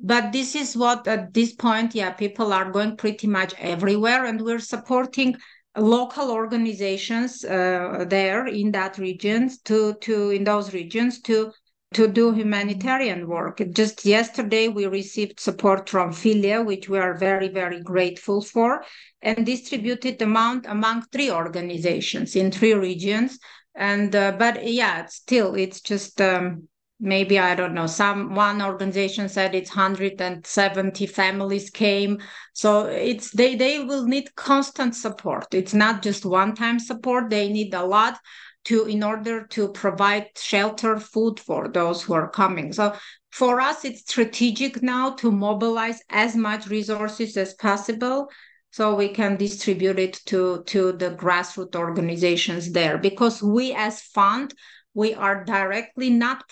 but 0.00 0.32
this 0.32 0.56
is 0.56 0.76
what 0.76 1.06
at 1.06 1.32
this 1.32 1.54
point, 1.54 1.94
yeah, 1.94 2.10
people 2.10 2.52
are 2.52 2.72
going 2.72 2.96
pretty 2.96 3.28
much 3.28 3.54
everywhere 3.60 4.24
and 4.24 4.40
we're 4.40 4.58
supporting 4.58 5.36
local 5.76 6.32
organizations 6.32 7.44
uh, 7.44 8.04
there 8.08 8.48
in 8.48 8.72
that 8.72 8.98
regions 8.98 9.60
to 9.62 9.94
to 10.00 10.30
in 10.30 10.44
those 10.44 10.72
regions 10.72 11.20
to 11.20 11.52
to 11.94 12.08
do 12.08 12.32
humanitarian 12.32 13.28
work. 13.28 13.62
Just 13.72 14.04
yesterday, 14.04 14.68
we 14.68 14.86
received 14.86 15.40
support 15.40 15.88
from 15.88 16.12
Filia, 16.12 16.62
which 16.62 16.88
we 16.88 16.98
are 16.98 17.16
very, 17.16 17.48
very 17.48 17.80
grateful 17.80 18.42
for, 18.42 18.84
and 19.22 19.46
distributed 19.46 20.20
amount 20.20 20.66
among 20.66 21.02
three 21.12 21.30
organizations 21.30 22.36
in 22.36 22.50
three 22.50 22.74
regions. 22.74 23.38
And 23.74 24.14
uh, 24.14 24.32
but 24.32 24.66
yeah, 24.66 25.06
still, 25.06 25.54
it's 25.54 25.80
just 25.80 26.20
um, 26.20 26.68
maybe 27.00 27.38
I 27.38 27.54
don't 27.54 27.74
know. 27.74 27.86
Some 27.86 28.34
one 28.34 28.62
organization 28.62 29.28
said 29.28 29.54
it's 29.54 29.74
170 29.74 31.06
families 31.06 31.70
came, 31.70 32.18
so 32.52 32.86
it's 32.86 33.30
they 33.30 33.56
they 33.56 33.82
will 33.82 34.06
need 34.06 34.34
constant 34.36 34.94
support. 34.94 35.54
It's 35.54 35.74
not 35.74 36.02
just 36.02 36.24
one 36.24 36.54
time 36.54 36.78
support. 36.78 37.30
They 37.30 37.48
need 37.48 37.74
a 37.74 37.84
lot 37.84 38.18
to 38.64 38.84
in 38.86 39.02
order 39.02 39.46
to 39.48 39.68
provide 39.68 40.30
shelter 40.36 40.98
food 40.98 41.38
for 41.40 41.68
those 41.68 42.02
who 42.02 42.14
are 42.14 42.30
coming. 42.30 42.72
So 42.72 42.94
for 43.30 43.60
us 43.60 43.84
it's 43.84 44.00
strategic 44.00 44.82
now 44.82 45.10
to 45.16 45.30
mobilize 45.30 46.00
as 46.10 46.36
much 46.36 46.68
resources 46.68 47.36
as 47.36 47.54
possible 47.54 48.28
so 48.70 48.94
we 48.94 49.08
can 49.08 49.36
distribute 49.36 49.98
it 49.98 50.20
to 50.26 50.62
to 50.66 50.92
the 50.92 51.10
grassroots 51.10 51.76
organizations 51.76 52.72
there. 52.72 52.98
Because 52.98 53.42
we 53.42 53.72
as 53.74 54.00
fund 54.00 54.54
we 54.94 55.14
are 55.14 55.44
directly 55.44 56.10
not 56.10 56.44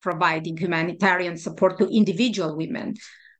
providing 0.00 0.56
humanitarian 0.56 1.36
support 1.36 1.78
to 1.78 1.88
individual 1.88 2.56
women 2.56 2.94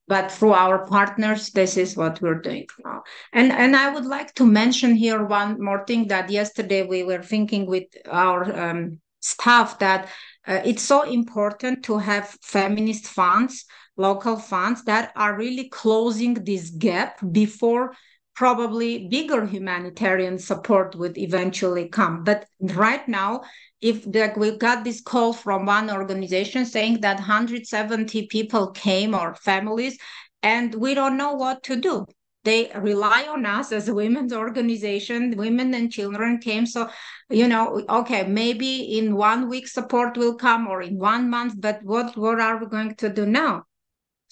but 0.07 0.31
through 0.31 0.53
our 0.53 0.87
partners 0.87 1.51
this 1.51 1.77
is 1.77 1.97
what 1.97 2.21
we're 2.21 2.41
doing 2.41 2.67
now 2.85 3.03
and 3.33 3.53
and 3.53 3.75
i 3.77 3.93
would 3.93 4.05
like 4.05 4.35
to 4.35 4.45
mention 4.45 4.95
here 4.95 5.25
one 5.25 5.63
more 5.63 5.85
thing 5.87 6.09
that 6.09 6.31
yesterday 6.31 6.83
we 6.83 7.03
were 7.03 7.23
thinking 7.23 7.67
with 7.67 7.85
our 8.11 8.41
um, 8.59 8.99
staff 9.21 9.79
that 9.79 10.09
uh, 10.47 10.61
it's 10.65 10.83
so 10.83 11.03
important 11.03 11.83
to 11.83 11.99
have 11.99 12.37
feminist 12.43 13.07
funds 13.07 13.65
local 13.97 14.37
funds 14.37 14.85
that 14.85 15.13
are 15.17 15.37
really 15.37 15.69
closing 15.69 16.35
this 16.35 16.71
gap 16.71 17.19
before 17.33 17.95
probably 18.35 19.07
bigger 19.09 19.47
humanitarian 19.47 20.39
support 20.39 20.97
would 20.97 21.17
eventually 21.17 21.89
come. 21.89 22.25
But 22.25 22.47
right 22.61 23.07
now, 23.09 23.43
if 23.85 24.07
like 24.07 24.35
we 24.39 24.57
got 24.57 24.83
this 24.83 25.03
call 25.03 25.35
from 25.35 25.67
one 25.67 25.91
organization 25.91 26.65
saying 26.65 27.03
that 27.03 27.19
170 27.19 28.27
people 28.29 28.71
came 28.71 29.15
or 29.15 29.35
families, 29.35 29.99
and 30.43 30.75
we 30.75 30.95
don't 30.95 31.19
know 31.19 31.35
what 31.35 31.63
to 31.65 31.77
do. 31.77 32.07
They 32.45 32.71
rely 32.77 33.27
on 33.29 33.45
us 33.45 33.73
as 33.73 33.89
a 33.89 33.95
women's 33.95 34.33
organization. 34.33 35.35
Women 35.37 35.75
and 35.75 35.93
children 35.93 36.39
came. 36.39 36.65
So, 36.65 36.89
you 37.29 37.47
know, 37.47 37.85
okay, 37.89 38.27
maybe 38.27 38.99
in 38.99 39.17
one 39.17 39.49
week 39.51 39.69
support 39.69 40.17
will 40.17 40.37
come 40.37 40.67
or 40.67 40.81
in 40.81 40.99
one 40.99 41.29
month, 41.29 41.55
but 41.59 41.83
what, 41.83 42.17
what 42.17 42.41
are 42.41 42.59
we 42.59 42.67
going 42.67 42.95
to 42.97 43.11
do 43.11 43.27
now? 43.27 43.65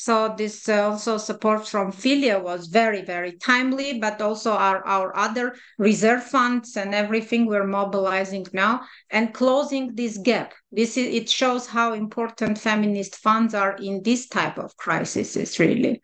So 0.02 0.34
this 0.36 0.68
uh, 0.68 0.90
also 0.90 1.16
support 1.16 1.68
from 1.68 1.92
Filia 1.92 2.36
was 2.36 2.66
very, 2.66 3.02
very 3.02 3.36
timely, 3.36 4.00
but 4.00 4.20
also 4.20 4.50
our, 4.50 4.84
our 4.84 5.16
other 5.16 5.54
reserve 5.78 6.24
funds 6.24 6.76
and 6.76 6.92
everything 6.92 7.46
we're 7.46 7.68
mobilizing 7.68 8.44
now 8.52 8.80
and 9.10 9.32
closing 9.32 9.94
this 9.94 10.18
gap. 10.18 10.54
This 10.72 10.96
is, 10.96 11.14
it 11.14 11.30
shows 11.30 11.68
how 11.68 11.92
important 11.92 12.58
feminist 12.58 13.14
funds 13.14 13.54
are 13.54 13.76
in 13.76 14.02
this 14.02 14.26
type 14.26 14.58
of 14.58 14.76
crises, 14.76 15.60
really. 15.60 16.02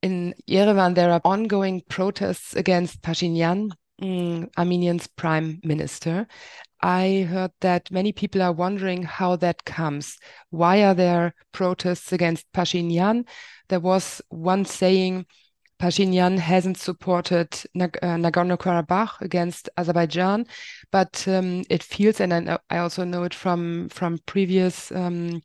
In 0.00 0.32
Yerevan, 0.48 0.94
there 0.94 1.12
are 1.12 1.20
ongoing 1.22 1.82
protests 1.90 2.56
against 2.56 3.02
Pashinyan, 3.02 3.72
mm, 4.00 4.48
Armenian's 4.56 5.06
prime 5.06 5.60
minister. 5.62 6.26
I 6.80 7.26
heard 7.28 7.52
that 7.60 7.90
many 7.90 8.12
people 8.12 8.42
are 8.42 8.52
wondering 8.52 9.02
how 9.02 9.36
that 9.36 9.64
comes. 9.64 10.16
Why 10.50 10.84
are 10.84 10.94
there 10.94 11.34
protests 11.52 12.12
against 12.12 12.50
Pashinyan? 12.52 13.26
There 13.68 13.80
was 13.80 14.22
one 14.28 14.64
saying 14.64 15.26
Pashinyan 15.78 16.38
hasn't 16.38 16.76
supported 16.76 17.56
Nag- 17.74 17.98
uh, 18.02 18.16
Nagorno-Karabakh 18.16 19.20
against 19.20 19.68
Azerbaijan, 19.76 20.46
but 20.90 21.26
um, 21.28 21.62
it 21.70 21.82
feels, 21.82 22.20
and 22.20 22.34
I, 22.34 22.58
I, 22.68 22.78
also 22.78 23.04
know 23.04 23.22
it 23.22 23.32
from 23.32 23.88
from 23.88 24.18
previous 24.26 24.90
um, 24.90 25.40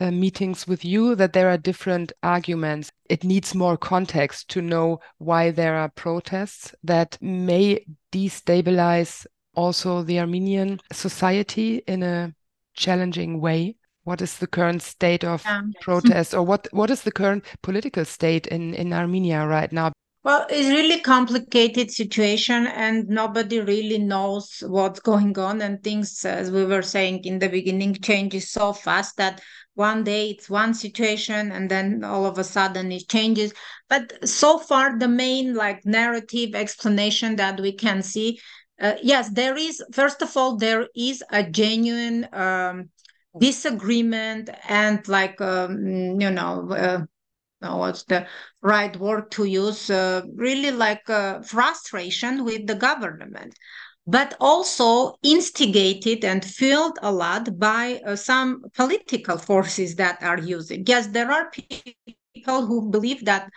uh, 0.00 0.10
meetings 0.10 0.66
with 0.66 0.86
you, 0.86 1.14
that 1.16 1.34
there 1.34 1.50
are 1.50 1.58
different 1.58 2.12
arguments. 2.22 2.92
It 3.10 3.24
needs 3.24 3.54
more 3.54 3.76
context 3.76 4.48
to 4.50 4.62
know 4.62 5.00
why 5.18 5.50
there 5.50 5.76
are 5.76 5.90
protests 5.90 6.74
that 6.82 7.18
may 7.20 7.84
destabilize 8.10 9.26
also 9.54 10.02
the 10.02 10.20
Armenian 10.20 10.80
society 10.92 11.82
in 11.86 12.02
a 12.02 12.34
challenging 12.74 13.40
way? 13.40 13.76
What 14.04 14.20
is 14.20 14.38
the 14.38 14.46
current 14.46 14.82
state 14.82 15.24
of 15.24 15.42
yeah. 15.44 15.62
protest, 15.80 16.34
or 16.34 16.42
what 16.42 16.68
what 16.72 16.90
is 16.90 17.02
the 17.02 17.12
current 17.12 17.44
political 17.62 18.04
state 18.04 18.46
in 18.48 18.74
in 18.74 18.92
Armenia 18.92 19.46
right 19.46 19.72
now? 19.72 19.92
Well, 20.24 20.46
it's 20.48 20.68
really 20.68 21.00
complicated 21.00 21.90
situation, 21.90 22.66
and 22.66 23.06
nobody 23.08 23.60
really 23.60 23.98
knows 23.98 24.62
what's 24.66 25.00
going 25.00 25.38
on. 25.38 25.60
And 25.60 25.82
things, 25.82 26.24
as 26.24 26.50
we 26.50 26.64
were 26.64 26.82
saying 26.82 27.24
in 27.24 27.38
the 27.38 27.48
beginning, 27.48 27.94
changes 27.94 28.50
so 28.50 28.72
fast 28.72 29.18
that 29.18 29.42
one 29.74 30.04
day 30.04 30.30
it's 30.30 30.48
one 30.48 30.72
situation, 30.72 31.52
and 31.52 31.70
then 31.70 32.04
all 32.04 32.24
of 32.24 32.38
a 32.38 32.44
sudden 32.44 32.90
it 32.92 33.08
changes. 33.08 33.52
But 33.90 34.26
so 34.26 34.58
far, 34.58 34.98
the 34.98 35.08
main 35.08 35.54
like 35.54 35.84
narrative 35.84 36.54
explanation 36.54 37.36
that 37.36 37.60
we 37.60 37.72
can 37.72 38.02
see 38.02 38.40
uh, 38.80 38.94
yes, 39.02 39.30
there 39.30 39.56
is, 39.56 39.82
first 39.92 40.22
of 40.22 40.36
all, 40.36 40.56
there 40.56 40.88
is 40.96 41.22
a 41.30 41.42
genuine 41.42 42.28
um, 42.32 42.90
disagreement 43.38 44.50
and 44.68 45.06
like, 45.08 45.40
um, 45.40 46.20
you 46.20 46.30
know, 46.30 46.68
uh, 46.70 47.76
what's 47.76 48.04
the 48.04 48.26
right 48.62 48.96
word 48.98 49.30
to 49.32 49.44
use? 49.44 49.90
Uh, 49.90 50.22
really 50.34 50.70
like 50.70 51.08
uh, 51.08 51.40
frustration 51.42 52.44
with 52.44 52.66
the 52.66 52.74
government, 52.74 53.54
but 54.06 54.36
also 54.40 55.14
instigated 55.22 56.24
and 56.24 56.44
fueled 56.44 56.98
a 57.02 57.10
lot 57.10 57.58
by 57.58 58.00
uh, 58.06 58.16
some 58.16 58.62
political 58.74 59.38
forces 59.38 59.94
that 59.96 60.22
are 60.22 60.38
using. 60.38 60.84
Yes, 60.86 61.06
there 61.06 61.30
are 61.30 61.50
people 61.50 62.66
who 62.66 62.90
believe 62.90 63.24
that 63.24 63.48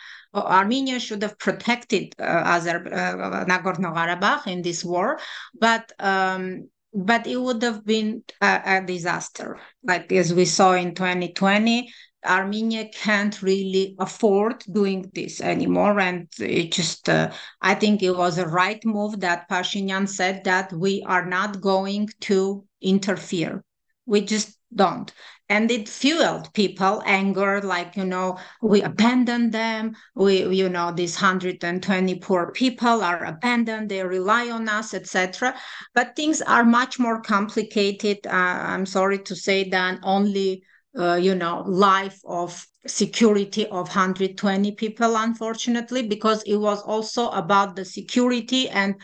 Armenia 0.42 1.00
should 1.00 1.22
have 1.22 1.38
protected 1.40 2.14
uh, 2.20 2.24
uh, 2.24 3.46
Nagorno-Karabakh 3.46 4.48
in 4.48 4.62
this 4.62 4.84
war, 4.84 5.20
but 5.60 5.92
um, 6.00 6.70
but 6.94 7.28
it 7.28 7.38
would 7.38 7.62
have 7.62 7.86
been 7.86 8.24
a, 8.42 8.62
a, 8.66 8.86
disaster. 8.86 9.60
Like 9.84 10.12
as 10.12 10.34
we 10.34 10.46
saw 10.46 10.74
in 10.74 10.96
2020, 10.96 11.92
Armenia 12.26 12.90
can't 12.90 13.42
really 13.42 13.96
afford 14.00 14.64
doing 14.72 15.10
this 15.14 15.40
anymore, 15.40 16.00
and 16.00 16.28
it 16.40 16.72
just 16.72 17.08
uh, 17.10 17.32
I 17.62 17.76
think 17.76 18.02
it 18.02 18.16
was 18.16 18.38
a 18.38 18.48
right 18.48 18.84
move 18.84 19.20
that 19.20 19.50
Pashinyan 19.50 20.10
said 20.10 20.44
that 20.46 20.74
we 20.74 21.04
are 21.06 21.26
not 21.26 21.62
going 21.62 22.10
to 22.22 22.66
interfere. 22.82 23.64
We 24.06 24.22
just 24.22 24.58
don't 24.74 25.14
and 25.50 25.72
it 25.72 25.88
fueled 25.88 26.54
people 26.54 27.02
anger 27.06 27.62
like 27.62 27.96
you 27.96 28.06
know 28.06 28.38
we 28.62 28.82
abandoned 28.82 29.52
them. 29.52 29.96
We 30.16 30.46
you 30.48 30.70
know 30.70 30.92
these 30.92 31.16
120 31.16 32.16
poor 32.20 32.52
people 32.52 33.02
are 33.02 33.24
abandoned. 33.26 33.90
They 33.90 34.04
rely 34.04 34.50
on 34.50 34.68
us 34.70 34.94
etc 34.94 35.56
but 35.94 36.16
things 36.16 36.42
are 36.42 36.64
much 36.64 37.00
more 37.00 37.22
complicated 37.22 38.20
uh, 38.28 38.58
i'm 38.74 38.86
sorry 38.86 39.20
to 39.20 39.36
say 39.36 39.70
than 39.70 40.00
only 40.04 40.64
uh, 40.98 41.16
you 41.16 41.36
know 41.36 41.64
life 41.68 42.20
of 42.26 42.66
security 42.86 43.66
of 43.66 43.88
120 43.88 44.72
people 44.74 45.16
unfortunately 45.16 46.08
because 46.08 46.44
it 46.44 46.58
was 46.58 46.82
also 46.84 47.30
about 47.30 47.76
the 47.76 47.86
security 47.86 48.70
and 48.70 48.96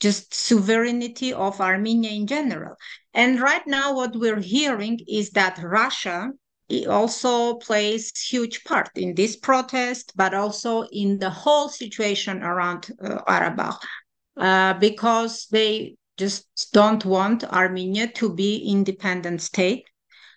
just 0.00 0.32
sovereignty 0.32 1.32
of 1.34 1.60
Armenia 1.60 2.10
in 2.10 2.26
general. 2.26 2.74
And 3.14 3.40
right 3.40 3.66
now, 3.66 3.94
what 3.94 4.14
we're 4.14 4.40
hearing 4.40 5.00
is 5.08 5.30
that 5.30 5.58
Russia 5.62 6.32
also 6.88 7.54
plays 7.54 8.12
huge 8.16 8.62
part 8.64 8.90
in 8.94 9.14
this 9.14 9.36
protest, 9.36 10.12
but 10.14 10.34
also 10.34 10.82
in 10.92 11.18
the 11.18 11.30
whole 11.30 11.68
situation 11.68 12.42
around 12.42 12.90
uh, 13.02 13.20
uh, 14.36 14.74
because 14.74 15.46
they 15.50 15.96
just 16.16 16.72
don't 16.72 17.04
want 17.04 17.44
Armenia 17.44 18.06
to 18.12 18.32
be 18.32 18.58
independent 18.70 19.42
state. 19.42 19.84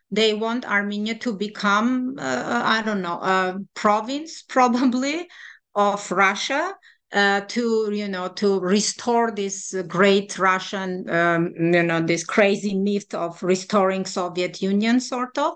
They 0.09 0.33
want 0.33 0.65
Armenia 0.65 1.15
to 1.19 1.33
become, 1.33 2.15
uh, 2.17 2.61
I 2.65 2.81
don't 2.83 3.01
know, 3.01 3.19
a 3.21 3.59
province 3.73 4.41
probably 4.47 5.27
of 5.75 6.11
Russia, 6.11 6.73
uh, 7.13 7.41
to 7.41 7.91
you 7.93 8.07
know 8.07 8.27
to 8.27 8.59
restore 8.59 9.31
this 9.31 9.73
great 9.87 10.37
Russian 10.39 11.09
um, 11.09 11.53
you 11.57 11.83
know 11.83 12.01
this 12.01 12.23
crazy 12.23 12.75
myth 12.75 13.13
of 13.13 13.41
restoring 13.43 14.05
Soviet 14.05 14.61
Union 14.61 14.99
sort 14.99 15.37
of. 15.37 15.53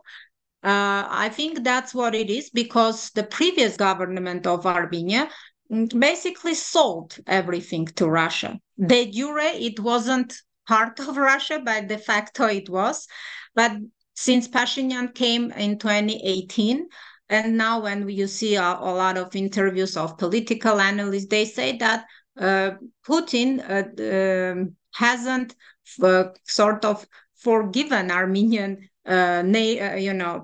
Uh, 0.64 1.08
I 1.10 1.30
think 1.30 1.64
that's 1.64 1.94
what 1.94 2.14
it 2.16 2.30
is 2.30 2.50
because 2.50 3.12
the 3.12 3.24
previous 3.24 3.78
government 3.78 4.46
of 4.46 4.66
Armenia 4.66 5.30
mm, 5.72 6.00
basically 6.00 6.56
sold 6.56 7.18
everything 7.26 7.86
to 7.96 8.08
Russia. 8.08 8.60
De 8.86 9.12
jure, 9.12 9.40
it 9.40 9.80
wasn't 9.80 10.36
part 10.68 11.00
of 11.00 11.18
Russia, 11.32 11.62
but 11.64 11.88
de 11.88 11.98
facto 11.98 12.46
it 12.46 12.70
was. 12.70 13.08
But 13.56 13.74
since 14.16 14.48
Pashinyan 14.48 15.14
came 15.14 15.52
in 15.52 15.78
2018, 15.78 16.88
and 17.30 17.58
now, 17.58 17.82
when 17.82 18.08
you 18.10 18.28
see 18.28 18.56
a, 18.56 18.62
a 18.62 18.94
lot 18.94 19.18
of 19.18 19.36
interviews 19.36 19.98
of 19.98 20.18
political 20.18 20.80
analysts, 20.80 21.28
they 21.28 21.46
say 21.46 21.78
that 21.78 22.06
uh, 22.40 22.72
Putin 23.06 23.60
uh, 23.68 24.52
um, 24.52 24.76
hasn't 24.94 25.56
uh, 26.02 26.26
sort 26.46 26.86
of 26.86 27.06
forgiven 27.36 28.12
Armenian, 28.12 28.90
uh, 29.06 29.44
uh, 29.44 29.96
you 29.96 30.14
know, 30.14 30.44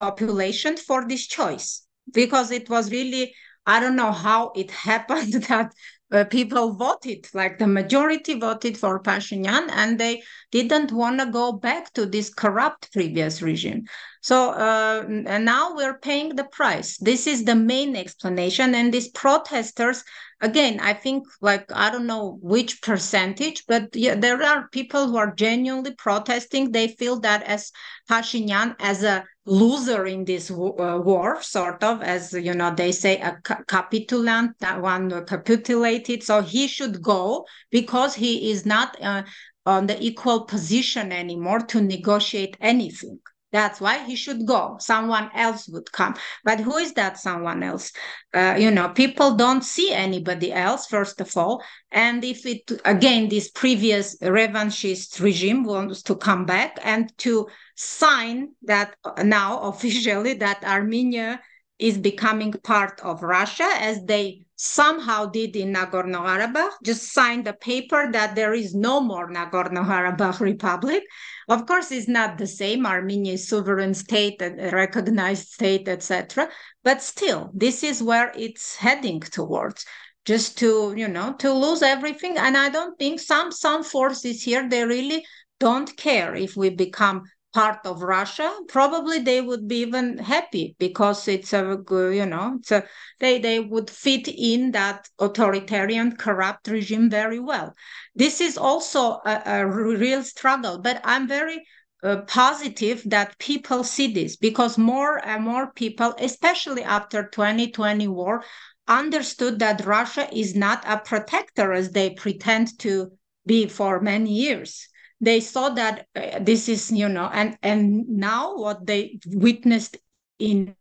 population 0.00 0.76
for 0.76 1.06
this 1.06 1.26
choice 1.26 1.86
because 2.12 2.50
it 2.50 2.68
was 2.70 2.90
really 2.90 3.34
I 3.66 3.80
don't 3.80 3.96
know 3.96 4.12
how 4.12 4.52
it 4.56 4.70
happened 4.88 5.34
that 5.44 5.72
uh, 6.10 6.24
people 6.24 6.72
voted, 6.72 7.28
like 7.34 7.58
the 7.58 7.66
majority 7.66 8.38
voted 8.38 8.78
for 8.78 8.98
Pashinyan, 9.02 9.68
and 9.70 10.00
they 10.00 10.22
didn't 10.50 10.90
want 10.90 11.20
to 11.20 11.26
go 11.26 11.52
back 11.52 11.92
to 11.92 12.06
this 12.06 12.32
corrupt 12.32 12.90
previous 12.92 13.42
regime. 13.42 13.84
So 14.28 14.50
uh, 14.50 15.06
now 15.08 15.74
we're 15.74 15.96
paying 16.00 16.36
the 16.36 16.44
price. 16.44 16.98
This 16.98 17.26
is 17.26 17.44
the 17.44 17.54
main 17.54 17.96
explanation. 17.96 18.74
And 18.74 18.92
these 18.92 19.08
protesters, 19.08 20.04
again, 20.42 20.80
I 20.80 20.92
think 20.92 21.24
like 21.40 21.72
I 21.72 21.88
don't 21.88 22.06
know 22.06 22.38
which 22.42 22.82
percentage, 22.82 23.64
but 23.66 23.96
yeah, 23.96 24.16
there 24.16 24.42
are 24.42 24.68
people 24.68 25.08
who 25.08 25.16
are 25.16 25.34
genuinely 25.34 25.94
protesting. 25.94 26.72
They 26.72 26.88
feel 26.88 27.20
that 27.20 27.42
as 27.44 27.72
Pashinyan 28.10 28.76
as 28.80 29.02
a 29.02 29.24
loser 29.46 30.04
in 30.04 30.26
this 30.26 30.50
uh, 30.50 30.54
war, 30.54 31.42
sort 31.42 31.82
of, 31.82 32.02
as 32.02 32.34
you 32.34 32.52
know, 32.52 32.74
they 32.74 32.92
say 32.92 33.18
a 33.22 33.40
ca- 33.42 33.62
capitulant, 33.66 34.58
that 34.60 34.82
one 34.82 35.24
capitulated. 35.24 36.22
So 36.22 36.42
he 36.42 36.68
should 36.68 37.00
go 37.00 37.46
because 37.70 38.14
he 38.14 38.50
is 38.50 38.66
not 38.66 38.94
uh, 39.02 39.22
on 39.64 39.86
the 39.86 39.98
equal 40.02 40.44
position 40.44 41.12
anymore 41.12 41.60
to 41.60 41.80
negotiate 41.80 42.58
anything 42.60 43.20
That's 43.50 43.80
why 43.80 44.04
he 44.04 44.14
should 44.14 44.46
go. 44.46 44.76
Someone 44.78 45.30
else 45.34 45.68
would 45.68 45.90
come. 45.90 46.14
But 46.44 46.60
who 46.60 46.76
is 46.76 46.92
that 46.94 47.18
someone 47.18 47.62
else? 47.62 47.92
Uh, 48.34 48.56
you 48.58 48.70
know, 48.70 48.90
people 48.90 49.36
don't 49.36 49.64
see 49.64 49.92
anybody 49.92 50.52
else, 50.52 50.86
first 50.86 51.20
of 51.20 51.34
all. 51.36 51.62
And 51.90 52.22
if 52.24 52.44
it, 52.44 52.70
again, 52.84 53.28
this 53.28 53.50
previous 53.50 54.18
revanchist 54.18 55.20
regime 55.20 55.64
wants 55.64 56.02
to 56.02 56.16
come 56.16 56.44
back 56.44 56.78
and 56.82 57.10
to 57.18 57.48
sign 57.74 58.50
that 58.62 58.96
now 59.24 59.60
officially 59.62 60.34
that 60.34 60.62
Armenia 60.64 61.40
is 61.78 61.96
becoming 61.96 62.52
part 62.52 63.00
of 63.00 63.22
Russia, 63.22 63.68
as 63.78 64.04
they 64.04 64.44
somehow 64.58 65.24
did 65.24 65.54
in 65.54 65.72
Nagorno 65.72 66.26
Karabakh, 66.26 66.72
just 66.82 67.12
signed 67.12 67.46
a 67.46 67.52
paper 67.52 68.10
that 68.10 68.34
there 68.34 68.52
is 68.52 68.74
no 68.74 69.00
more 69.00 69.30
Nagorno 69.30 69.86
Karabakh 69.86 70.40
Republic. 70.40 71.04
Of 71.48 71.64
course, 71.64 71.92
it's 71.92 72.08
not 72.08 72.38
the 72.38 72.46
same. 72.46 72.84
Armenia 72.84 73.34
is 73.34 73.48
sovereign 73.48 73.94
state, 73.94 74.42
a 74.42 74.70
recognized 74.72 75.48
state, 75.48 75.88
etc. 75.88 76.50
But 76.82 77.02
still, 77.02 77.50
this 77.54 77.84
is 77.84 78.02
where 78.02 78.32
it's 78.36 78.76
heading 78.76 79.20
towards. 79.20 79.86
Just 80.24 80.58
to 80.58 80.92
you 80.94 81.08
know 81.08 81.34
to 81.38 81.52
lose 81.52 81.80
everything, 81.80 82.36
and 82.36 82.56
I 82.56 82.68
don't 82.68 82.98
think 82.98 83.20
some 83.20 83.50
some 83.50 83.82
forces 83.82 84.42
here 84.42 84.68
they 84.68 84.84
really 84.84 85.24
don't 85.58 85.96
care 85.96 86.34
if 86.34 86.56
we 86.56 86.68
become 86.68 87.22
part 87.52 87.84
of 87.86 88.02
Russia, 88.02 88.54
probably 88.68 89.18
they 89.18 89.40
would 89.40 89.66
be 89.66 89.76
even 89.76 90.18
happy 90.18 90.76
because 90.78 91.26
it's 91.28 91.52
a 91.52 91.82
you 91.90 92.26
know 92.26 92.56
it's 92.58 92.70
a, 92.70 92.84
they 93.20 93.38
they 93.38 93.58
would 93.60 93.88
fit 93.88 94.28
in 94.28 94.72
that 94.72 95.08
authoritarian 95.18 96.16
corrupt 96.16 96.68
regime 96.68 97.08
very 97.08 97.38
well. 97.38 97.74
This 98.14 98.40
is 98.40 98.58
also 98.58 99.20
a, 99.24 99.42
a 99.46 99.66
real 99.66 100.22
struggle, 100.22 100.78
but 100.78 101.00
I'm 101.04 101.26
very 101.26 101.64
uh, 102.02 102.18
positive 102.26 103.02
that 103.06 103.38
people 103.38 103.82
see 103.82 104.12
this 104.12 104.36
because 104.36 104.78
more 104.78 105.24
and 105.26 105.44
more 105.44 105.72
people, 105.72 106.14
especially 106.18 106.82
after 106.82 107.28
2020 107.28 108.08
war, 108.08 108.44
understood 108.86 109.58
that 109.58 109.84
Russia 109.84 110.28
is 110.32 110.54
not 110.54 110.84
a 110.86 110.98
protector 110.98 111.72
as 111.72 111.90
they 111.90 112.10
pretend 112.10 112.78
to 112.80 113.10
be 113.46 113.66
for 113.66 114.00
many 114.00 114.32
years 114.32 114.88
they 115.20 115.40
saw 115.40 115.70
that 115.70 116.06
uh, 116.14 116.38
this 116.40 116.68
is 116.68 116.90
you 116.90 117.08
know 117.08 117.30
and 117.32 117.58
and 117.62 118.08
now 118.08 118.56
what 118.56 118.86
they 118.86 119.18
witnessed 119.26 119.96
in 120.38 120.74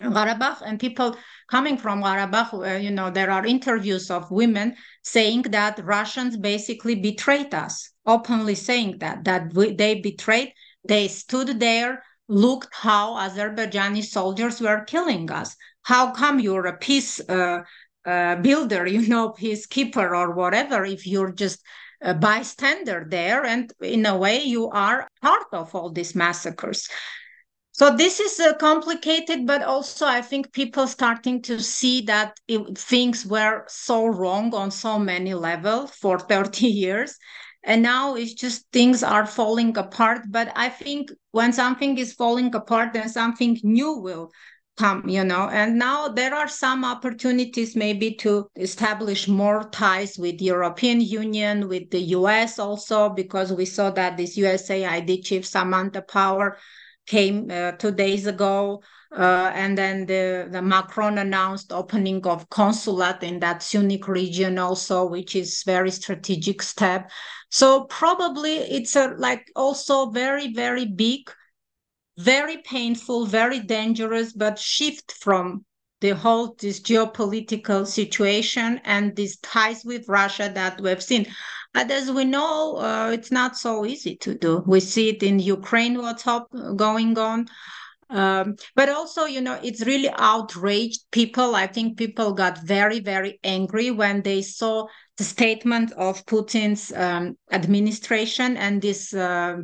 Karabakh 0.00 0.60
and 0.66 0.80
people 0.80 1.16
coming 1.48 1.76
from 1.76 2.02
Karabakh, 2.02 2.82
you 2.82 2.90
know, 2.90 3.10
there 3.10 3.30
are 3.30 3.46
interviews 3.46 4.10
of 4.10 4.30
women 4.30 4.74
saying 5.02 5.42
that 5.42 5.78
Russians 5.84 6.36
basically 6.36 6.96
betrayed 6.96 7.54
us, 7.54 7.90
openly 8.04 8.56
saying 8.56 8.98
that, 8.98 9.24
that 9.24 9.54
we, 9.54 9.72
they 9.72 10.00
betrayed, 10.00 10.52
they 10.86 11.06
stood 11.06 11.60
there, 11.60 12.02
looked 12.28 12.74
how 12.74 13.14
Azerbaijani 13.14 14.02
soldiers 14.02 14.60
were 14.60 14.84
killing 14.84 15.30
us. 15.30 15.54
How 15.82 16.10
come 16.10 16.40
you're 16.40 16.66
a 16.66 16.76
peace 16.76 17.20
uh, 17.28 17.62
uh, 18.04 18.36
builder, 18.36 18.86
you 18.96 19.06
know, 19.06 19.30
peacekeeper 19.30 20.16
or 20.16 20.32
whatever, 20.34 20.84
if 20.84 21.06
you're 21.06 21.32
just 21.32 21.60
a 22.04 22.14
bystander 22.14 23.06
there 23.08 23.44
and 23.44 23.72
in 23.80 24.06
a 24.06 24.16
way 24.16 24.42
you 24.42 24.68
are 24.70 25.08
part 25.22 25.46
of 25.52 25.74
all 25.74 25.90
these 25.90 26.14
massacres. 26.14 26.88
So 27.72 27.96
this 27.96 28.20
is 28.20 28.38
uh, 28.38 28.54
complicated 28.54 29.46
but 29.46 29.62
also 29.62 30.06
i 30.06 30.22
think 30.22 30.52
people 30.52 30.86
starting 30.86 31.42
to 31.42 31.60
see 31.60 32.02
that 32.02 32.38
it, 32.46 32.78
things 32.78 33.26
were 33.26 33.64
so 33.66 34.06
wrong 34.06 34.54
on 34.54 34.70
so 34.70 34.98
many 34.98 35.34
levels 35.34 35.90
for 35.90 36.18
30 36.30 36.68
years. 36.68 37.16
And 37.66 37.82
now 37.82 38.14
it's 38.14 38.34
just 38.34 38.66
things 38.72 39.02
are 39.02 39.26
falling 39.26 39.76
apart 39.78 40.22
but 40.28 40.52
i 40.54 40.68
think 40.68 41.10
when 41.32 41.52
something 41.52 41.96
is 41.96 42.12
falling 42.12 42.54
apart 42.54 42.92
then 42.92 43.08
something 43.08 43.58
new 43.62 43.96
will 43.96 44.30
come 44.76 45.08
you 45.08 45.24
know. 45.24 45.48
And 45.48 45.78
now 45.78 46.08
there 46.08 46.34
are 46.34 46.48
some 46.48 46.84
opportunities 46.84 47.76
maybe 47.76 48.14
to 48.16 48.48
establish 48.56 49.28
more 49.28 49.64
ties 49.70 50.18
with 50.18 50.40
european 50.40 51.00
union 51.00 51.68
with 51.68 51.90
the 51.90 52.00
us 52.00 52.58
also 52.58 53.08
because 53.08 53.52
we 53.52 53.64
saw 53.64 53.90
that 53.90 54.16
this 54.16 54.36
usaid 54.36 55.24
chief 55.24 55.46
samantha 55.46 56.02
power 56.02 56.58
came 57.06 57.50
uh, 57.50 57.72
two 57.72 57.92
days 57.92 58.26
ago 58.26 58.82
uh, 59.16 59.50
and 59.54 59.78
then 59.78 60.06
the, 60.06 60.48
the 60.50 60.60
macron 60.60 61.18
announced 61.18 61.72
opening 61.72 62.26
of 62.26 62.48
consulate 62.50 63.22
in 63.22 63.38
that 63.40 63.60
Syunik 63.60 64.08
region 64.08 64.58
also 64.58 65.06
which 65.06 65.36
is 65.36 65.62
very 65.64 65.90
strategic 65.90 66.62
step. 66.62 67.10
So 67.50 67.84
probably 67.84 68.56
it's 68.56 68.96
a 68.96 69.14
like 69.18 69.50
also 69.54 70.10
very 70.10 70.52
very 70.52 70.86
big 70.86 71.30
very 72.16 72.58
painful, 72.58 73.26
very 73.26 73.60
dangerous, 73.60 74.32
but 74.32 74.58
shift 74.58 75.12
from 75.12 75.64
the 76.00 76.10
whole 76.10 76.54
this 76.60 76.80
geopolitical 76.80 77.86
situation 77.86 78.80
and 78.84 79.16
these 79.16 79.38
ties 79.38 79.84
with 79.84 80.08
Russia 80.08 80.50
that 80.54 80.80
we've 80.80 81.02
seen. 81.02 81.26
But 81.72 81.90
as 81.90 82.10
we 82.10 82.24
know, 82.24 82.76
uh, 82.76 83.10
it's 83.12 83.32
not 83.32 83.56
so 83.56 83.84
easy 83.84 84.16
to 84.16 84.34
do. 84.34 84.62
We 84.66 84.80
see 84.80 85.08
it 85.08 85.22
in 85.22 85.38
Ukraine, 85.38 85.98
what's 85.98 86.26
up, 86.26 86.48
going 86.76 87.18
on. 87.18 87.46
Um, 88.10 88.56
but 88.76 88.88
also, 88.90 89.24
you 89.24 89.40
know, 89.40 89.58
it's 89.62 89.84
really 89.84 90.10
outraged 90.10 91.00
people. 91.10 91.56
I 91.56 91.66
think 91.66 91.96
people 91.96 92.32
got 92.32 92.62
very, 92.62 93.00
very 93.00 93.40
angry 93.42 93.90
when 93.90 94.22
they 94.22 94.42
saw 94.42 94.86
the 95.16 95.24
statement 95.24 95.90
of 95.92 96.24
Putin's 96.26 96.92
um, 96.92 97.36
administration 97.50 98.56
and 98.56 98.80
this 98.80 99.14
uh, 99.14 99.56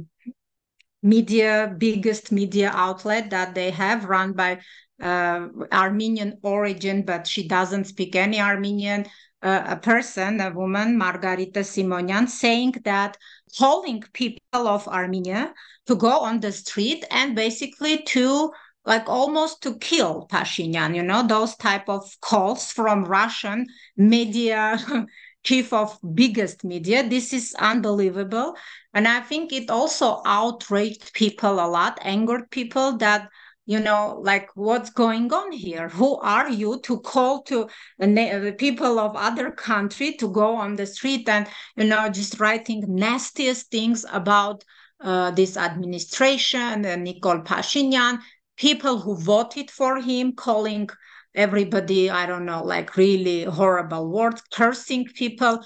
media 1.03 1.75
biggest 1.79 2.31
media 2.33 2.71
outlet 2.75 3.31
that 3.31 3.55
they 3.55 3.71
have 3.71 4.05
run 4.05 4.33
by 4.33 4.61
uh, 5.03 5.49
Armenian 5.73 6.39
origin, 6.43 7.03
but 7.03 7.27
she 7.27 7.49
doesn't 7.49 7.87
speak 7.87 8.15
any 8.17 8.41
Armenian. 8.41 9.07
Uh, 9.43 9.65
a 9.69 9.77
person, 9.77 10.39
a 10.39 10.51
woman, 10.51 10.99
Margarita 10.99 11.61
Simonyan, 11.61 12.29
saying 12.29 12.75
that 12.85 13.17
calling 13.59 14.03
people 14.13 14.69
of 14.69 14.87
Armenia 14.87 15.55
to 15.87 15.97
go 15.97 16.11
on 16.11 16.41
the 16.41 16.53
street 16.53 17.07
and 17.11 17.35
basically 17.35 18.03
to 18.03 18.53
like 18.85 19.09
almost 19.09 19.63
to 19.63 19.79
kill 19.79 20.27
Pashinyan, 20.31 20.95
you 20.95 21.03
know, 21.03 21.27
those 21.27 21.57
type 21.57 21.89
of 21.89 22.05
calls 22.21 22.71
from 22.73 23.05
Russian 23.05 23.67
media 23.97 24.79
chief 25.43 25.73
of 25.73 25.99
biggest 26.15 26.65
media. 26.65 27.09
This 27.09 27.33
is 27.33 27.55
unbelievable. 27.59 28.55
And 28.93 29.07
I 29.09 29.21
think 29.21 29.53
it 29.53 29.71
also 29.71 30.23
outraged 30.27 31.13
people 31.15 31.55
a 31.61 31.69
lot, 31.69 31.99
angered 32.03 32.51
people 32.51 32.97
that, 32.99 33.29
you 33.67 33.81
know, 33.81 34.21
like 34.23 34.49
what's 34.55 34.91
going 34.91 35.33
on 35.33 35.53
here? 35.53 35.89
Who 35.89 36.19
are 36.19 36.51
you 36.51 36.81
to 36.81 37.01
call 37.01 37.43
to 37.45 37.69
the 37.99 38.55
people 38.59 38.99
of 38.99 39.17
other 39.17 39.51
country 39.51 40.15
to 40.15 40.29
go 40.29 40.57
on 40.57 40.77
the 40.77 40.87
street 40.87 41.29
and, 41.29 41.47
you 41.77 41.85
know, 41.85 42.09
just 42.09 42.41
writing 42.41 42.85
nastiest 42.89 43.71
things 43.71 44.05
about 44.13 44.65
uh, 45.01 45.31
this 45.31 45.57
administration 45.57 46.85
and 46.85 47.07
Nikol 47.07 47.45
Pashinyan, 47.45 48.19
people 48.57 48.99
who 48.99 49.17
voted 49.17 49.71
for 49.71 50.01
him, 50.01 50.35
calling 50.35 50.89
everybody, 51.35 52.11
I 52.11 52.27
don't 52.27 52.45
know, 52.45 52.63
like 52.63 52.97
really 52.97 53.45
horrible 53.45 54.11
words, 54.11 54.43
cursing 54.53 55.07
people. 55.07 55.63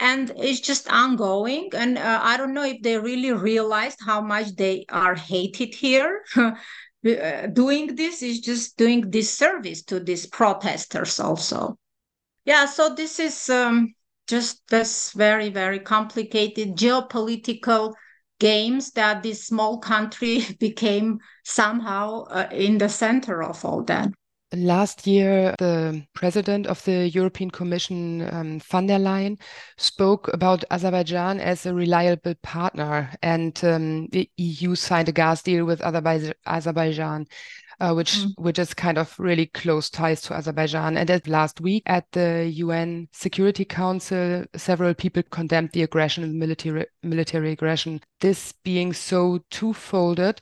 And 0.00 0.32
it's 0.36 0.60
just 0.60 0.90
ongoing. 0.90 1.70
And 1.74 1.98
uh, 1.98 2.20
I 2.22 2.36
don't 2.36 2.54
know 2.54 2.64
if 2.64 2.82
they 2.82 2.98
really 2.98 3.32
realized 3.32 3.98
how 4.04 4.20
much 4.20 4.56
they 4.56 4.84
are 4.88 5.14
hated 5.14 5.74
here. 5.74 6.24
Uh, 7.04 7.48
doing 7.48 7.96
this 7.96 8.22
is 8.22 8.38
just 8.38 8.76
doing 8.76 9.10
disservice 9.10 9.82
to 9.82 9.98
these 9.98 10.24
protesters 10.24 11.18
also. 11.18 11.76
Yeah, 12.44 12.66
so 12.66 12.94
this 12.94 13.18
is 13.18 13.50
um, 13.50 13.92
just 14.28 14.62
this 14.68 15.10
very, 15.12 15.48
very 15.48 15.80
complicated 15.80 16.76
geopolitical 16.76 17.94
games 18.38 18.92
that 18.92 19.22
this 19.22 19.46
small 19.46 19.78
country 19.78 20.44
became 20.60 21.18
somehow 21.44 22.22
uh, 22.24 22.48
in 22.52 22.78
the 22.78 22.88
center 22.88 23.42
of 23.42 23.64
all 23.64 23.82
that. 23.84 24.08
Last 24.54 25.06
year, 25.06 25.54
the 25.58 26.04
president 26.14 26.66
of 26.66 26.84
the 26.84 27.08
European 27.08 27.50
Commission, 27.50 28.28
um, 28.32 28.60
von 28.60 28.86
der 28.86 28.98
Leyen, 28.98 29.38
spoke 29.78 30.28
about 30.32 30.64
Azerbaijan 30.70 31.40
as 31.40 31.64
a 31.64 31.72
reliable 31.72 32.34
partner, 32.42 33.10
and 33.22 33.58
um, 33.64 34.08
the 34.08 34.30
EU 34.36 34.74
signed 34.74 35.08
a 35.08 35.12
gas 35.12 35.42
deal 35.42 35.64
with 35.64 35.80
Azerbaijan. 35.80 37.26
Uh, 37.80 37.92
which 37.92 38.18
mm. 38.18 38.32
which 38.36 38.60
is 38.60 38.74
kind 38.74 38.96
of 38.96 39.18
really 39.18 39.46
close 39.46 39.90
ties 39.90 40.20
to 40.20 40.32
Azerbaijan. 40.34 40.96
And 40.96 41.10
at 41.10 41.26
last 41.26 41.60
week 41.60 41.82
at 41.86 42.04
the 42.12 42.48
UN 42.54 43.08
Security 43.10 43.64
Council, 43.64 44.44
several 44.54 44.94
people 44.94 45.24
condemned 45.24 45.70
the 45.72 45.82
aggression, 45.82 46.38
military 46.38 46.86
military 47.02 47.50
aggression. 47.50 48.00
This 48.20 48.52
being 48.62 48.92
so 48.92 49.40
two-folded, 49.50 50.40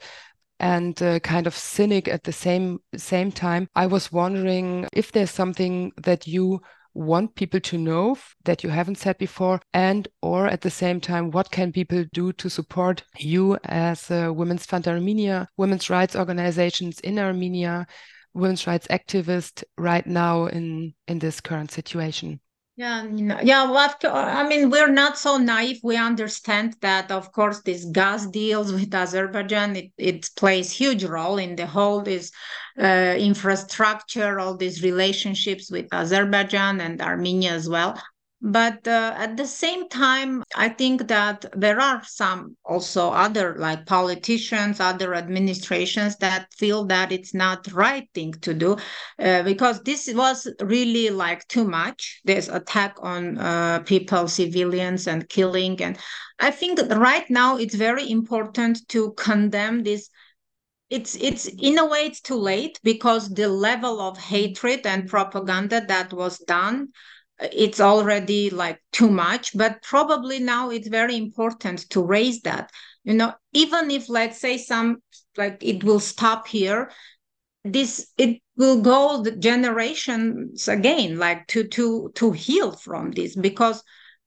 and 0.60 1.02
uh, 1.02 1.18
kind 1.20 1.46
of 1.46 1.56
cynic 1.56 2.06
at 2.08 2.24
the 2.24 2.32
same 2.32 2.80
same 2.96 3.32
time. 3.32 3.68
I 3.74 3.86
was 3.86 4.12
wondering 4.12 4.86
if 4.92 5.12
there's 5.12 5.30
something 5.30 5.92
that 5.96 6.26
you 6.26 6.60
want 6.94 7.34
people 7.34 7.60
to 7.60 7.78
know 7.78 8.16
that 8.44 8.64
you 8.64 8.70
haven't 8.70 8.98
said 8.98 9.16
before 9.18 9.60
and 9.72 10.08
or 10.22 10.46
at 10.48 10.60
the 10.60 10.70
same 10.70 11.00
time 11.00 11.30
what 11.30 11.50
can 11.50 11.70
people 11.72 12.04
do 12.12 12.32
to 12.32 12.50
support 12.50 13.04
you 13.16 13.56
as 13.64 14.10
a 14.10 14.32
women's 14.32 14.66
fund 14.66 14.88
armenia 14.88 15.48
women's 15.56 15.88
rights 15.88 16.16
organizations 16.16 16.98
in 17.00 17.16
armenia 17.18 17.86
women's 18.34 18.66
rights 18.66 18.88
activist 18.88 19.62
right 19.78 20.06
now 20.06 20.46
in 20.46 20.92
in 21.06 21.20
this 21.20 21.40
current 21.40 21.70
situation 21.70 22.40
yeah, 22.80 23.40
yeah. 23.42 23.70
Well, 23.70 23.94
I 24.04 24.46
mean, 24.48 24.70
we're 24.70 24.90
not 24.90 25.18
so 25.18 25.36
naive. 25.36 25.80
We 25.82 25.96
understand 25.96 26.76
that, 26.80 27.10
of 27.10 27.30
course, 27.32 27.60
these 27.62 27.84
gas 27.84 28.26
deals 28.26 28.72
with 28.72 28.94
Azerbaijan 28.94 29.76
it, 29.76 29.92
it 29.98 30.30
plays 30.36 30.70
huge 30.72 31.04
role 31.04 31.36
in 31.38 31.56
the 31.56 31.66
whole 31.66 32.00
this 32.02 32.30
uh, 32.80 33.16
infrastructure, 33.18 34.40
all 34.40 34.56
these 34.56 34.82
relationships 34.82 35.70
with 35.70 35.92
Azerbaijan 35.92 36.80
and 36.80 37.02
Armenia 37.02 37.52
as 37.52 37.68
well. 37.68 38.00
But 38.42 38.88
uh, 38.88 39.14
at 39.18 39.36
the 39.36 39.46
same 39.46 39.88
time, 39.90 40.42
I 40.54 40.70
think 40.70 41.08
that 41.08 41.44
there 41.54 41.78
are 41.78 42.02
some 42.04 42.56
also 42.64 43.10
other 43.10 43.54
like 43.58 43.84
politicians, 43.84 44.80
other 44.80 45.14
administrations 45.14 46.16
that 46.16 46.46
feel 46.56 46.86
that 46.86 47.12
it's 47.12 47.34
not 47.34 47.70
right 47.72 48.08
thing 48.14 48.32
to 48.40 48.54
do 48.54 48.78
uh, 49.18 49.42
because 49.42 49.82
this 49.82 50.10
was 50.14 50.48
really 50.62 51.10
like 51.10 51.46
too 51.48 51.64
much. 51.64 52.22
This 52.24 52.48
attack 52.48 52.96
on 53.02 53.36
uh, 53.36 53.80
people, 53.80 54.26
civilians, 54.26 55.06
and 55.06 55.28
killing. 55.28 55.82
And 55.82 55.98
I 56.38 56.50
think 56.50 56.80
right 56.96 57.28
now 57.28 57.58
it's 57.58 57.74
very 57.74 58.10
important 58.10 58.88
to 58.88 59.12
condemn 59.12 59.82
this 59.82 60.08
it's 60.88 61.14
it's 61.16 61.46
in 61.46 61.78
a 61.78 61.86
way 61.86 62.06
it's 62.06 62.20
too 62.20 62.34
late 62.34 62.80
because 62.82 63.28
the 63.28 63.48
level 63.48 64.00
of 64.00 64.18
hatred 64.18 64.84
and 64.86 65.08
propaganda 65.08 65.84
that 65.86 66.12
was 66.12 66.38
done 66.38 66.88
it's 67.40 67.80
already 67.80 68.50
like 68.50 68.80
too 68.92 69.08
much 69.08 69.56
but 69.56 69.82
probably 69.82 70.38
now 70.38 70.70
it's 70.70 70.88
very 70.88 71.16
important 71.16 71.88
to 71.90 72.02
raise 72.02 72.40
that. 72.42 72.70
You 73.04 73.14
know 73.14 73.34
even 73.52 73.90
if 73.90 74.08
let's 74.08 74.38
say 74.38 74.58
some 74.58 75.02
like 75.36 75.58
it 75.62 75.82
will 75.84 76.00
stop 76.00 76.46
here 76.46 76.90
this 77.64 78.08
it 78.16 78.40
will 78.56 78.80
go 78.80 79.22
the 79.22 79.32
generations 79.32 80.68
again 80.68 81.18
like 81.18 81.46
to 81.48 81.64
to 81.68 82.10
to 82.14 82.32
heal 82.32 82.72
from 82.72 83.10
this 83.12 83.36
because 83.36 83.82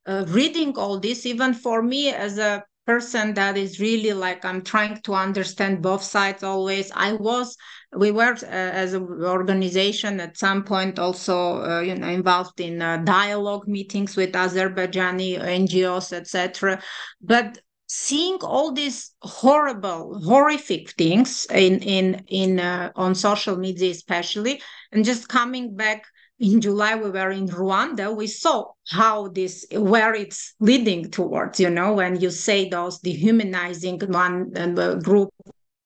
uh, 0.05 0.25
reading 0.27 0.77
all 0.77 0.99
this 0.99 1.25
even 1.25 1.53
for 1.53 1.81
me 1.81 2.09
as 2.09 2.37
a 2.37 2.63
person 2.85 3.33
that 3.33 3.57
is 3.57 3.79
really 3.79 4.13
like 4.13 4.43
i'm 4.43 4.61
trying 4.61 4.99
to 5.01 5.13
understand 5.13 5.81
both 5.81 6.03
sides 6.03 6.43
always. 6.43 6.91
I 6.93 7.13
was 7.13 7.55
we 7.95 8.11
were 8.11 8.33
uh, 8.33 8.45
as 8.45 8.93
an 8.93 9.03
organization 9.23 10.19
at 10.19 10.37
some 10.37 10.63
point 10.63 10.99
also 10.99 11.63
uh, 11.63 11.79
you 11.81 11.95
know 11.95 12.07
involved 12.07 12.59
in 12.59 12.81
uh, 12.81 12.97
dialogue 12.97 13.67
meetings 13.67 14.15
with 14.15 14.33
azerbaijani 14.33 15.39
ngos 15.39 16.11
etc 16.13 16.81
but 17.21 17.59
seeing 17.87 18.37
all 18.41 18.71
these 18.71 19.11
horrible 19.21 20.19
horrific 20.23 20.91
things 20.91 21.45
in 21.51 21.79
in 21.79 22.23
in 22.27 22.59
uh, 22.59 22.91
on 22.95 23.13
social 23.13 23.55
media 23.55 23.91
especially 23.91 24.61
and 24.91 25.05
just 25.05 25.29
coming 25.29 25.75
back 25.75 26.03
in 26.39 26.61
July 26.61 26.95
we 26.95 27.09
were 27.09 27.31
in 27.31 27.47
Rwanda, 27.47 28.15
we 28.15 28.27
saw 28.27 28.71
how 28.89 29.29
this 29.29 29.65
where 29.71 30.13
it's 30.13 30.55
leading 30.59 31.09
towards. 31.11 31.59
You 31.59 31.69
know, 31.69 31.93
when 31.93 32.19
you 32.19 32.31
say 32.31 32.67
those 32.67 32.99
dehumanizing 32.99 33.99
one 33.99 34.51
uh, 34.55 34.95
group 34.95 35.29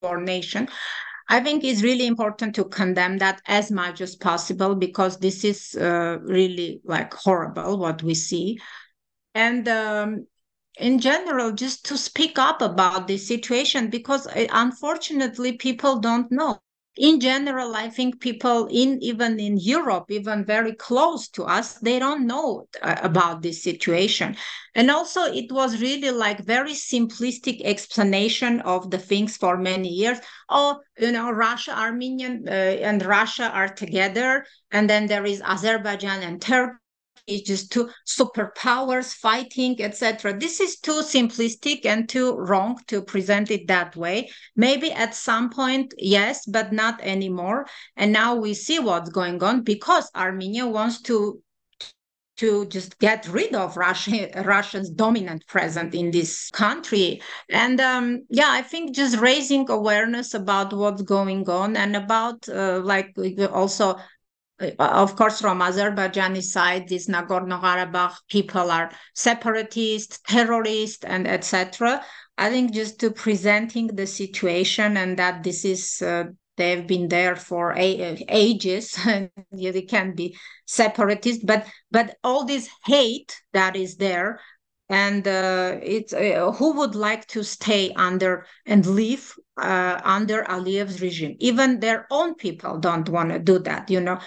or 0.01 0.21
nation. 0.21 0.67
I 1.29 1.41
think 1.41 1.63
it's 1.63 1.83
really 1.83 2.07
important 2.07 2.55
to 2.55 2.63
condemn 2.65 3.17
that 3.17 3.41
as 3.47 3.69
much 3.69 3.99
as 3.99 4.15
possible 4.15 4.75
because 4.75 5.17
this 5.17 5.43
is 5.43 5.75
uh, 5.75 6.19
really 6.21 6.79
like 6.85 7.13
horrible 7.13 7.77
what 7.77 8.01
we 8.01 8.15
see. 8.15 8.59
And 9.35 9.67
um, 9.67 10.27
in 10.79 10.99
general, 10.99 11.51
just 11.51 11.85
to 11.87 11.97
speak 11.97 12.39
up 12.39 12.61
about 12.61 13.07
this 13.07 13.27
situation 13.27 13.89
because 13.89 14.25
uh, 14.27 14.47
unfortunately 14.51 15.53
people 15.53 15.99
don't 15.99 16.31
know 16.31 16.59
in 16.97 17.19
general 17.19 17.75
i 17.75 17.89
think 17.89 18.19
people 18.19 18.67
in 18.71 18.97
even 19.01 19.39
in 19.39 19.57
europe 19.57 20.05
even 20.09 20.43
very 20.45 20.73
close 20.73 21.27
to 21.27 21.43
us 21.43 21.73
they 21.75 21.99
don't 21.99 22.25
know 22.25 22.67
uh, 22.81 22.95
about 23.01 23.41
this 23.41 23.63
situation. 23.63 24.35
And 24.75 24.91
also 24.91 25.23
it 25.23 25.51
was 25.51 25.81
really 25.81 26.11
like 26.11 26.45
very 26.45 26.73
simplistic 26.73 27.61
explanation 27.63 28.61
of 28.61 28.91
the 28.91 28.99
things 28.99 29.37
for 29.37 29.57
many 29.57 29.89
years. 29.89 30.19
Oh 30.49 30.79
you 30.99 31.11
know 31.11 31.31
russia 31.31 31.77
armenian 31.77 32.43
uh, 32.47 32.51
and 32.51 33.05
russia 33.05 33.49
are 33.53 33.69
together 33.69 34.45
and 34.71 34.89
then 34.89 35.07
there 35.07 35.25
is 35.25 35.41
azerbaijan 35.41 36.23
and 36.23 36.41
turkey 36.41 36.77
is 37.25 37.41
just 37.41 37.71
two 37.71 37.89
superpowers 38.05 39.13
fighting, 39.13 39.81
etc. 39.81 40.37
This 40.37 40.59
is 40.59 40.79
too 40.79 41.01
simplistic 41.01 41.85
and 41.85 42.07
too 42.07 42.35
wrong 42.35 42.79
to 42.87 43.01
present 43.01 43.51
it 43.51 43.67
that 43.67 43.95
way. 43.95 44.29
Maybe 44.55 44.91
at 44.91 45.15
some 45.15 45.49
point, 45.49 45.93
yes, 45.97 46.45
but 46.45 46.71
not 46.71 47.01
anymore. 47.01 47.67
And 47.95 48.11
now 48.11 48.35
we 48.35 48.53
see 48.53 48.79
what's 48.79 49.09
going 49.09 49.41
on 49.43 49.63
because 49.63 50.09
Armenia 50.15 50.67
wants 50.67 51.01
to 51.03 51.41
to 52.37 52.65
just 52.67 52.99
get 52.99 53.27
rid 53.27 53.53
of 53.55 53.77
Russia, 53.77 54.29
Russia's 54.45 54.89
dominant 54.89 55.45
presence 55.47 55.95
in 55.95 56.11
this 56.11 56.49
country. 56.51 57.21
And 57.49 57.81
um, 57.81 58.25
yeah, 58.29 58.49
I 58.49 58.61
think 58.61 58.95
just 58.95 59.17
raising 59.17 59.69
awareness 59.69 60.33
about 60.33 60.71
what's 60.71 61.01
going 61.01 61.49
on 61.49 61.75
and 61.75 61.95
about 61.95 62.47
uh, 62.47 62.79
like 62.83 63.15
also 63.51 63.97
of 64.79 65.15
course, 65.15 65.39
from 65.41 65.59
Azerbaijani 65.59 66.41
side, 66.41 66.87
these 66.87 67.07
Nagorno-Karabakh 67.07 68.15
people 68.29 68.71
are 68.71 68.91
separatists, 69.13 70.19
terrorists, 70.27 71.03
and 71.03 71.27
etc. 71.27 72.03
I 72.37 72.49
think 72.49 72.73
just 72.73 72.99
to 73.01 73.11
presenting 73.11 73.87
the 73.87 74.07
situation 74.07 74.97
and 74.97 75.17
that 75.17 75.43
this 75.43 75.65
is 75.65 76.01
uh, 76.01 76.25
they've 76.55 76.87
been 76.87 77.07
there 77.07 77.35
for 77.35 77.73
a- 77.77 78.25
ages 78.29 78.97
and 79.07 79.29
they 79.51 79.81
can 79.83 80.13
be 80.15 80.35
separatist, 80.65 81.45
but 81.45 81.67
but 81.91 82.17
all 82.23 82.45
this 82.45 82.69
hate 82.85 83.39
that 83.53 83.75
is 83.75 83.97
there 83.97 84.39
and 84.89 85.27
uh, 85.27 85.77
it's 85.83 86.13
uh, 86.13 86.51
who 86.53 86.77
would 86.77 86.95
like 86.95 87.27
to 87.27 87.43
stay 87.43 87.91
under 87.95 88.45
and 88.65 88.85
live 88.85 89.33
uh, 89.61 89.99
under 90.03 90.43
Aliyev's 90.43 91.01
regime. 91.01 91.35
Even 91.39 91.79
their 91.79 92.07
own 92.09 92.35
people 92.35 92.79
don't 92.79 93.09
want 93.09 93.31
to 93.31 93.39
do 93.39 93.59
that. 93.59 93.89
You 93.89 93.99
know, 93.99 94.19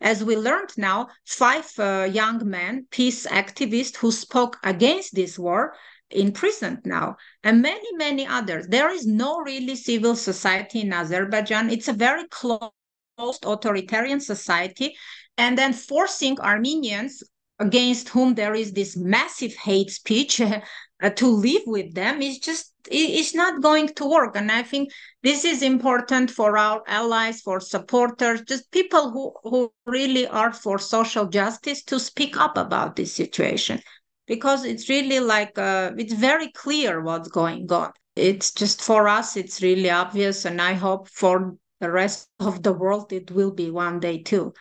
as 0.00 0.22
we 0.22 0.36
learned 0.36 0.70
now, 0.76 1.08
five 1.24 1.70
uh, 1.78 2.08
young 2.10 2.48
men, 2.48 2.86
peace 2.90 3.26
activists 3.26 3.96
who 3.96 4.12
spoke 4.12 4.58
against 4.62 5.14
this 5.14 5.38
war, 5.38 5.74
imprisoned 6.10 6.80
now, 6.84 7.16
and 7.42 7.62
many, 7.62 7.94
many 7.96 8.26
others. 8.26 8.66
There 8.68 8.90
is 8.90 9.06
no 9.06 9.38
really 9.40 9.76
civil 9.76 10.14
society 10.16 10.82
in 10.82 10.92
Azerbaijan. 10.92 11.70
It's 11.70 11.88
a 11.88 11.92
very 11.92 12.26
closed 12.28 12.72
authoritarian 13.18 14.20
society. 14.20 14.96
And 15.38 15.58
then 15.58 15.72
forcing 15.72 16.38
Armenians 16.40 17.22
against 17.58 18.10
whom 18.10 18.34
there 18.34 18.54
is 18.54 18.72
this 18.72 18.96
massive 18.96 19.54
hate 19.54 19.90
speech 19.90 20.40
uh, 21.02 21.10
to 21.10 21.26
live 21.26 21.62
with 21.66 21.94
them 21.94 22.22
is 22.22 22.38
just 22.38 22.72
it's 22.88 23.34
not 23.34 23.62
going 23.62 23.88
to 23.88 24.08
work. 24.08 24.36
And 24.36 24.50
i 24.50 24.62
think 24.62 24.90
this 25.22 25.44
is 25.44 25.62
important 25.62 26.30
for 26.30 26.56
our 26.56 26.82
allies 26.86 27.40
for 27.40 27.60
supporters 27.60 28.42
just 28.42 28.70
people 28.70 29.10
who 29.10 29.32
who 29.42 29.72
really 29.86 30.26
are 30.26 30.52
for 30.52 30.78
social 30.78 31.26
justice 31.26 31.82
to 31.84 31.98
speak 31.98 32.38
up 32.38 32.56
about 32.56 32.96
this 32.96 33.12
situation. 33.12 33.80
Because 34.26 34.64
it's 34.64 34.88
really 34.88 35.20
like 35.20 35.56
uh, 35.58 35.92
it's 35.96 36.12
very 36.12 36.50
clear 36.52 37.00
what's 37.00 37.28
going 37.28 37.70
on. 37.70 37.92
It's 38.16 38.52
just 38.52 38.82
for 38.82 39.08
us 39.08 39.36
it's 39.36 39.62
really 39.62 39.90
obvious. 39.90 40.44
And 40.44 40.60
i 40.62 40.72
hope 40.72 41.08
for 41.08 41.56
the 41.80 41.90
rest 41.90 42.28
of 42.40 42.62
the 42.62 42.72
world 42.72 43.12
it 43.12 43.30
will 43.30 43.52
be 43.52 43.70
one 43.70 44.00
day 44.00 44.22
too. 44.22 44.54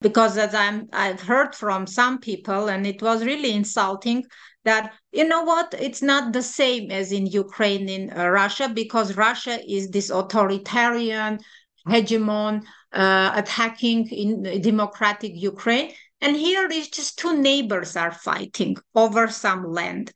Because 0.00 0.36
as 0.36 0.54
i'm 0.54 0.88
i've 0.92 1.22
heard 1.22 1.54
from 1.54 1.86
some 1.86 2.18
people 2.18 2.68
and 2.68 2.86
it 2.86 3.02
was 3.02 3.24
really 3.24 3.52
insulting 3.52 4.24
that 4.64 4.92
you 5.12 5.26
know 5.26 5.42
what? 5.42 5.74
It's 5.78 6.02
not 6.02 6.32
the 6.32 6.42
same 6.42 6.90
as 6.90 7.12
in 7.12 7.26
ukraine 7.26 7.88
in 7.88 8.12
uh, 8.16 8.28
russia 8.28 8.68
because 8.68 9.16
russia 9.16 9.58
is 9.68 9.90
this 9.90 10.10
authoritarian 10.10 11.40
hegemon 11.86 12.62
uh, 12.92 13.32
attacking 13.34 14.08
in 14.08 14.60
democratic 14.62 15.32
ukraine. 15.34 15.92
And 16.20 16.36
here 16.36 16.68
is 16.68 16.88
just 16.88 17.18
two 17.18 17.36
neighbors 17.36 17.96
are 17.96 18.12
fighting 18.12 18.76
over 18.94 19.26
some 19.28 19.64
land. 19.64 20.12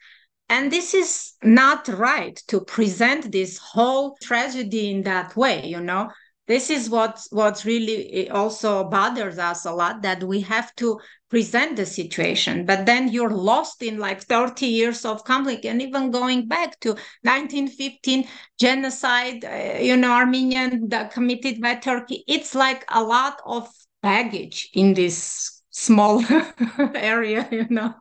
And 0.48 0.70
this 0.70 0.94
is 0.94 1.32
not 1.42 1.88
right 1.88 2.40
to 2.46 2.60
present 2.60 3.32
this 3.32 3.58
whole 3.58 4.16
tragedy 4.22 4.92
in 4.92 5.02
that 5.02 5.36
way 5.36 5.66
you 5.66 5.80
know? 5.80 6.10
This 6.46 6.70
is 6.70 6.88
what 6.88 7.20
what 7.30 7.64
really 7.64 8.30
also 8.30 8.84
bothers 8.84 9.38
us 9.38 9.64
a 9.64 9.72
lot 9.72 10.02
that 10.02 10.22
we 10.22 10.42
have 10.42 10.72
to 10.76 11.00
present 11.28 11.76
the 11.76 11.86
situation 11.86 12.64
but 12.64 12.86
then 12.86 13.08
you're 13.08 13.30
lost 13.30 13.82
in 13.82 13.98
like 13.98 14.22
30 14.22 14.66
years 14.66 15.04
of 15.04 15.24
conflict 15.24 15.64
and 15.64 15.82
even 15.82 16.10
going 16.10 16.46
back 16.46 16.78
to 16.80 16.90
1915 17.22 18.28
genocide 18.60 19.44
uh, 19.44 19.78
you 19.80 19.96
know 19.96 20.12
armenian 20.12 20.88
committed 21.10 21.60
by 21.60 21.74
turkey 21.74 22.22
it's 22.28 22.54
like 22.54 22.84
a 22.90 23.02
lot 23.02 23.40
of 23.44 23.68
baggage 24.02 24.70
in 24.72 24.94
this 24.94 25.56
small 25.76 26.24
area, 26.94 27.48
you 27.50 27.66
know. 27.68 27.94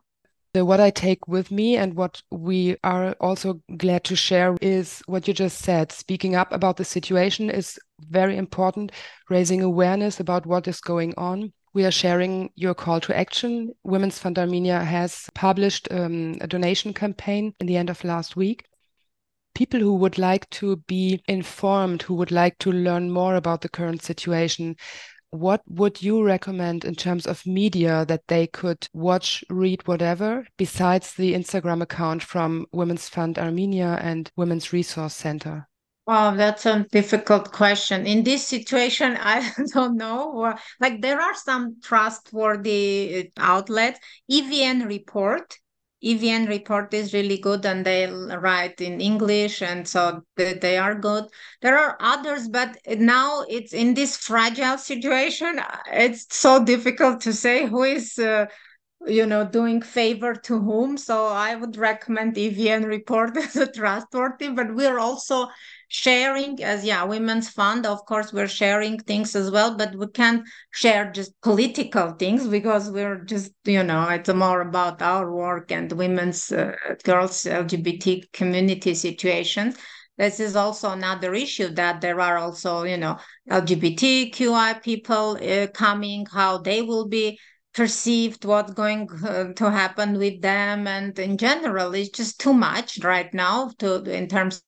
So 0.54 0.64
what 0.64 0.80
I 0.80 0.90
take 0.90 1.28
with 1.28 1.50
me 1.50 1.76
and 1.76 1.94
what 1.94 2.22
we 2.30 2.76
are 2.82 3.14
also 3.20 3.60
glad 3.76 4.04
to 4.04 4.16
share 4.16 4.56
is 4.62 5.02
what 5.06 5.28
you 5.28 5.34
just 5.34 5.58
said. 5.58 5.92
Speaking 5.92 6.34
up 6.34 6.50
about 6.50 6.78
the 6.78 6.84
situation 6.84 7.50
is 7.50 7.78
very 8.08 8.36
important, 8.38 8.92
raising 9.28 9.62
awareness 9.62 10.18
about 10.18 10.46
what 10.46 10.66
is 10.66 10.80
going 10.80 11.12
on. 11.18 11.52
We 11.76 11.84
are 11.84 11.90
sharing 11.90 12.52
your 12.54 12.72
call 12.72 13.00
to 13.02 13.14
action. 13.14 13.74
Women's 13.84 14.18
Fund 14.18 14.38
Armenia 14.38 14.82
has 14.82 15.28
published 15.34 15.88
um, 15.90 16.36
a 16.40 16.46
donation 16.46 16.94
campaign 16.94 17.52
in 17.60 17.66
the 17.66 17.76
end 17.76 17.90
of 17.90 18.02
last 18.02 18.34
week. 18.34 18.64
People 19.54 19.80
who 19.80 19.94
would 19.96 20.16
like 20.16 20.48
to 20.52 20.76
be 20.88 21.22
informed, 21.28 22.00
who 22.00 22.14
would 22.14 22.30
like 22.30 22.56
to 22.60 22.72
learn 22.72 23.10
more 23.10 23.34
about 23.34 23.60
the 23.60 23.68
current 23.68 24.02
situation, 24.02 24.76
what 25.28 25.60
would 25.68 26.00
you 26.00 26.24
recommend 26.24 26.86
in 26.86 26.94
terms 26.94 27.26
of 27.26 27.44
media 27.44 28.06
that 28.06 28.26
they 28.28 28.46
could 28.46 28.88
watch, 28.94 29.44
read, 29.50 29.86
whatever, 29.86 30.46
besides 30.56 31.12
the 31.12 31.34
Instagram 31.34 31.82
account 31.82 32.22
from 32.22 32.64
Women's 32.72 33.10
Fund 33.10 33.38
Armenia 33.38 33.98
and 34.00 34.32
Women's 34.34 34.72
Resource 34.72 35.12
Center? 35.12 35.68
Wow, 36.06 36.36
that's 36.36 36.66
a 36.66 36.86
difficult 36.92 37.50
question. 37.52 38.06
In 38.06 38.22
this 38.22 38.46
situation, 38.46 39.16
I 39.20 39.50
don't 39.72 39.96
know. 39.96 40.54
Like 40.80 41.02
there 41.02 41.20
are 41.20 41.34
some 41.34 41.80
trustworthy 41.82 43.30
outlets. 43.36 43.98
EVN 44.30 44.86
report 44.86 45.58
EVN 46.02 46.46
report 46.46 46.92
is 46.94 47.14
really 47.14 47.38
good 47.38 47.64
and 47.64 47.84
they 47.84 48.06
write 48.06 48.80
in 48.82 49.00
English 49.00 49.62
and 49.62 49.88
so 49.88 50.20
they, 50.36 50.52
they 50.52 50.76
are 50.78 50.94
good. 50.94 51.24
There 51.62 51.76
are 51.78 51.96
others, 51.98 52.48
but 52.48 52.76
now 52.86 53.44
it's 53.48 53.72
in 53.72 53.94
this 53.94 54.16
fragile 54.16 54.76
situation. 54.78 55.58
It's 55.90 56.26
so 56.36 56.62
difficult 56.62 57.22
to 57.22 57.32
say 57.32 57.66
who 57.66 57.82
is, 57.82 58.18
uh, 58.18 58.46
you 59.06 59.26
know, 59.26 59.44
doing 59.46 59.80
favor 59.82 60.34
to 60.34 60.58
whom. 60.58 60.96
So 60.96 61.26
I 61.26 61.54
would 61.54 61.76
recommend 61.76 62.36
EVN 62.36 62.84
report 62.86 63.36
as 63.36 63.56
a 63.56 63.70
trustworthy, 63.70 64.48
but 64.50 64.74
we're 64.74 64.98
also 64.98 65.48
sharing 65.88 66.62
as 66.62 66.84
yeah 66.84 67.04
women's 67.04 67.48
fund. 67.48 67.86
Of 67.86 68.04
course 68.06 68.32
we're 68.32 68.48
sharing 68.48 68.98
things 68.98 69.34
as 69.36 69.50
well 69.50 69.76
but 69.76 69.94
we 69.94 70.06
can't 70.08 70.46
share 70.72 71.10
just 71.12 71.40
political 71.42 72.12
things 72.12 72.46
because 72.46 72.90
we're 72.90 73.24
just 73.24 73.52
you 73.64 73.82
know 73.82 74.08
it's 74.08 74.32
more 74.32 74.60
about 74.62 75.02
our 75.02 75.32
work 75.32 75.70
and 75.72 75.90
women's 75.92 76.52
uh, 76.52 76.72
girls 77.04 77.44
lgbt 77.44 78.32
community 78.32 78.94
situations 78.94 79.76
this 80.18 80.40
is 80.40 80.56
also 80.56 80.90
another 80.90 81.34
issue 81.34 81.68
that 81.68 82.00
there 82.00 82.20
are 82.20 82.38
also 82.38 82.84
you 82.84 82.96
know 82.96 83.16
lgbtqi 83.50 84.82
people 84.82 85.38
uh, 85.42 85.66
coming 85.68 86.26
how 86.26 86.58
they 86.58 86.82
will 86.82 87.06
be 87.08 87.38
perceived 87.76 88.46
what's 88.46 88.72
going 88.72 89.06
uh, 89.22 89.52
to 89.52 89.70
happen 89.70 90.18
with 90.18 90.40
them. 90.40 90.86
And 90.88 91.16
in 91.18 91.36
general 91.36 91.94
it's 91.94 92.08
just 92.08 92.40
too 92.40 92.54
much 92.54 92.98
right 93.04 93.32
now 93.34 93.70
to 93.78 94.02
in 94.04 94.28
terms 94.28 94.62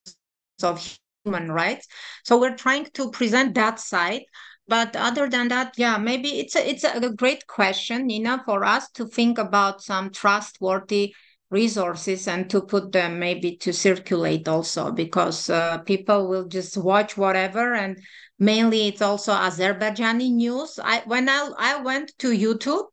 of 0.61 0.99
human 1.29 1.51
rights. 1.51 1.87
So 2.23 2.39
we're 2.39 2.55
trying 2.55 2.85
to 2.93 3.11
present 3.11 3.55
that 3.55 3.79
side. 3.79 4.23
But 4.67 4.95
other 4.95 5.27
than 5.27 5.47
that, 5.47 5.73
yeah, 5.77 5.97
maybe 5.97 6.39
it's 6.39 6.55
a, 6.55 6.69
it's 6.69 6.83
a 6.83 7.09
great 7.09 7.47
question, 7.47 8.07
Nina, 8.07 8.43
for 8.45 8.63
us 8.63 8.89
to 8.91 9.07
think 9.07 9.39
about 9.39 9.81
some 9.81 10.11
trustworthy 10.11 11.15
resources 11.49 12.27
and 12.27 12.47
to 12.51 12.61
put 12.61 12.91
them 12.91 13.17
maybe 13.17 13.57
to 13.57 13.73
circulate 13.73 14.47
also 14.47 14.91
because 14.91 15.49
uh, 15.49 15.79
people 15.79 16.27
will 16.27 16.45
just 16.45 16.77
watch 16.77 17.17
whatever 17.17 17.73
and 17.73 17.97
mainly 18.37 18.87
it's 18.87 19.01
also 19.01 19.33
Azerbaijani 19.33 20.31
news. 20.31 20.79
I 20.83 21.01
when 21.07 21.27
I 21.27 21.49
I 21.57 21.81
went 21.81 22.13
to 22.19 22.29
YouTube 22.29 22.85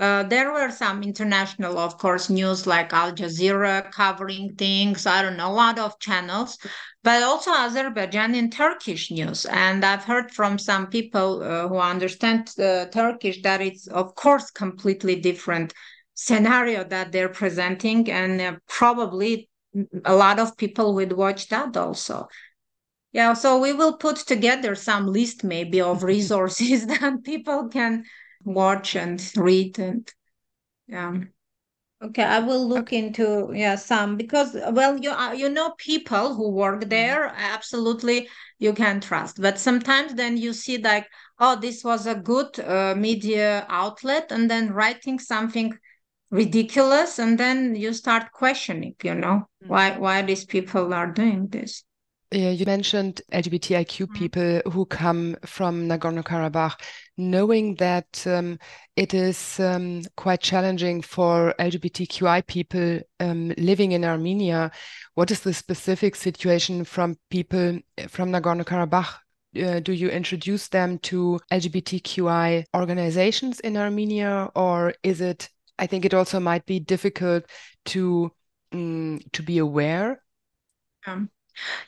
uh, 0.00 0.24
there 0.24 0.52
were 0.52 0.70
some 0.70 1.02
international, 1.02 1.78
of 1.78 1.98
course, 1.98 2.28
news 2.28 2.66
like 2.66 2.92
Al 2.92 3.12
Jazeera 3.12 3.90
covering 3.92 4.54
things. 4.56 5.06
I 5.06 5.22
don't 5.22 5.36
know, 5.36 5.50
a 5.50 5.52
lot 5.52 5.78
of 5.78 5.98
channels, 6.00 6.58
but 7.04 7.22
also 7.22 7.52
Azerbaijani 7.52 8.38
and 8.38 8.52
Turkish 8.52 9.12
news. 9.12 9.46
And 9.46 9.84
I've 9.84 10.04
heard 10.04 10.32
from 10.32 10.58
some 10.58 10.88
people 10.88 11.42
uh, 11.42 11.68
who 11.68 11.76
understand 11.76 12.50
uh, 12.58 12.86
Turkish 12.86 13.42
that 13.42 13.60
it's, 13.60 13.86
of 13.86 14.16
course, 14.16 14.50
completely 14.50 15.20
different 15.20 15.72
scenario 16.14 16.82
that 16.84 17.12
they're 17.12 17.28
presenting. 17.28 18.10
And 18.10 18.40
uh, 18.40 18.56
probably 18.68 19.48
a 20.04 20.14
lot 20.14 20.40
of 20.40 20.56
people 20.56 20.94
would 20.94 21.12
watch 21.12 21.48
that 21.48 21.76
also. 21.76 22.26
Yeah, 23.12 23.34
so 23.34 23.60
we 23.60 23.72
will 23.72 23.96
put 23.96 24.16
together 24.16 24.74
some 24.74 25.06
list 25.06 25.44
maybe 25.44 25.80
of 25.80 26.02
resources 26.14 26.86
that 26.88 27.22
people 27.22 27.68
can 27.68 28.04
watch 28.44 28.96
and 28.96 29.32
read 29.36 29.78
and 29.78 30.12
yeah 30.86 31.14
okay 32.02 32.22
i 32.22 32.38
will 32.38 32.68
look 32.68 32.88
okay. 32.88 32.98
into 32.98 33.50
yeah 33.54 33.74
some 33.74 34.16
because 34.16 34.56
well 34.72 34.98
you 34.98 35.10
uh, 35.10 35.32
you 35.32 35.48
know 35.48 35.72
people 35.78 36.34
who 36.34 36.50
work 36.50 36.80
mm-hmm. 36.80 36.88
there 36.90 37.28
mm-hmm. 37.28 37.40
absolutely 37.40 38.28
you 38.58 38.72
can 38.72 39.00
trust 39.00 39.40
but 39.40 39.58
sometimes 39.58 40.14
then 40.14 40.36
you 40.36 40.52
see 40.52 40.78
like 40.78 41.06
oh 41.38 41.56
this 41.56 41.82
was 41.82 42.06
a 42.06 42.14
good 42.14 42.58
uh, 42.60 42.94
media 42.96 43.66
outlet 43.68 44.30
and 44.30 44.50
then 44.50 44.72
writing 44.72 45.18
something 45.18 45.72
ridiculous 46.30 47.18
and 47.18 47.38
then 47.38 47.74
you 47.74 47.92
start 47.92 48.30
questioning 48.32 48.94
you 49.02 49.14
know 49.14 49.36
mm-hmm. 49.62 49.68
why 49.68 49.96
why 49.98 50.20
these 50.22 50.44
people 50.44 50.92
are 50.92 51.10
doing 51.10 51.46
this 51.48 51.84
yeah, 52.34 52.50
you 52.50 52.66
mentioned 52.66 53.22
LGBTIQ 53.32 53.86
mm-hmm. 53.86 54.14
people 54.14 54.72
who 54.72 54.86
come 54.86 55.36
from 55.46 55.88
Nagorno-Karabakh, 55.88 56.80
knowing 57.16 57.74
that 57.76 58.26
um, 58.26 58.58
it 58.96 59.14
is 59.14 59.60
um, 59.60 60.02
quite 60.16 60.40
challenging 60.40 61.02
for 61.02 61.54
LGBTQI 61.58 62.46
people 62.46 63.00
um, 63.20 63.52
living 63.56 63.92
in 63.92 64.04
Armenia. 64.04 64.70
What 65.14 65.30
is 65.30 65.40
the 65.40 65.54
specific 65.54 66.16
situation 66.16 66.84
from 66.84 67.16
people 67.30 67.78
from 68.08 68.30
Nagorno-Karabakh? 68.30 69.14
Uh, 69.56 69.78
do 69.78 69.92
you 69.92 70.08
introduce 70.08 70.68
them 70.68 70.98
to 70.98 71.38
LGBTQI 71.52 72.64
organizations 72.74 73.60
in 73.60 73.76
Armenia, 73.76 74.50
or 74.56 74.94
is 75.04 75.20
it? 75.20 75.48
I 75.78 75.86
think 75.86 76.04
it 76.04 76.14
also 76.14 76.40
might 76.40 76.66
be 76.66 76.80
difficult 76.80 77.44
to 77.86 78.32
um, 78.72 79.20
to 79.32 79.42
be 79.42 79.58
aware. 79.58 80.20
Um, 81.06 81.30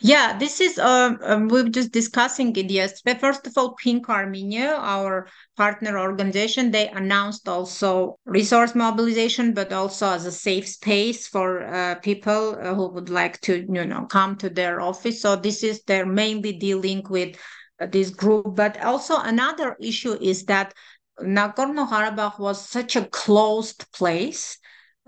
yeah, 0.01 0.37
this 0.39 0.61
is 0.61 0.79
um, 0.79 1.19
um, 1.23 1.49
we 1.49 1.61
are 1.61 1.69
just 1.69 1.93
discussing 1.93 2.55
it 2.57 2.71
yesterday. 2.71 3.19
First 3.19 3.47
of 3.47 3.53
all, 3.57 3.75
Pink 3.75 4.09
Armenia, 4.09 4.75
our 4.77 5.29
partner 5.57 5.99
organization, 5.99 6.71
they 6.71 6.89
announced 6.89 7.49
also 7.49 8.19
resource 8.25 8.75
mobilization, 8.75 9.55
but 9.55 9.73
also 9.73 10.09
as 10.11 10.27
a 10.27 10.33
safe 10.33 10.69
space 10.69 11.27
for 11.27 11.63
uh, 11.63 11.95
people 11.97 12.57
uh, 12.61 12.75
who 12.75 12.89
would 12.89 13.09
like 13.09 13.41
to, 13.43 13.67
you 13.73 13.85
know, 13.85 14.07
come 14.07 14.37
to 14.37 14.51
their 14.51 14.81
office. 14.81 15.23
So 15.23 15.37
this 15.37 15.63
is 15.63 15.83
they're 15.83 16.07
mainly 16.07 16.53
dealing 16.53 17.03
with 17.09 17.37
uh, 17.81 17.87
this 17.87 18.11
group. 18.11 18.55
But 18.55 18.83
also 18.83 19.17
another 19.19 19.77
issue 19.81 20.17
is 20.21 20.45
that 20.45 20.75
Nagorno-Karabakh 21.21 22.39
was 22.39 22.69
such 22.69 22.95
a 22.95 23.07
closed 23.07 23.91
place, 23.93 24.59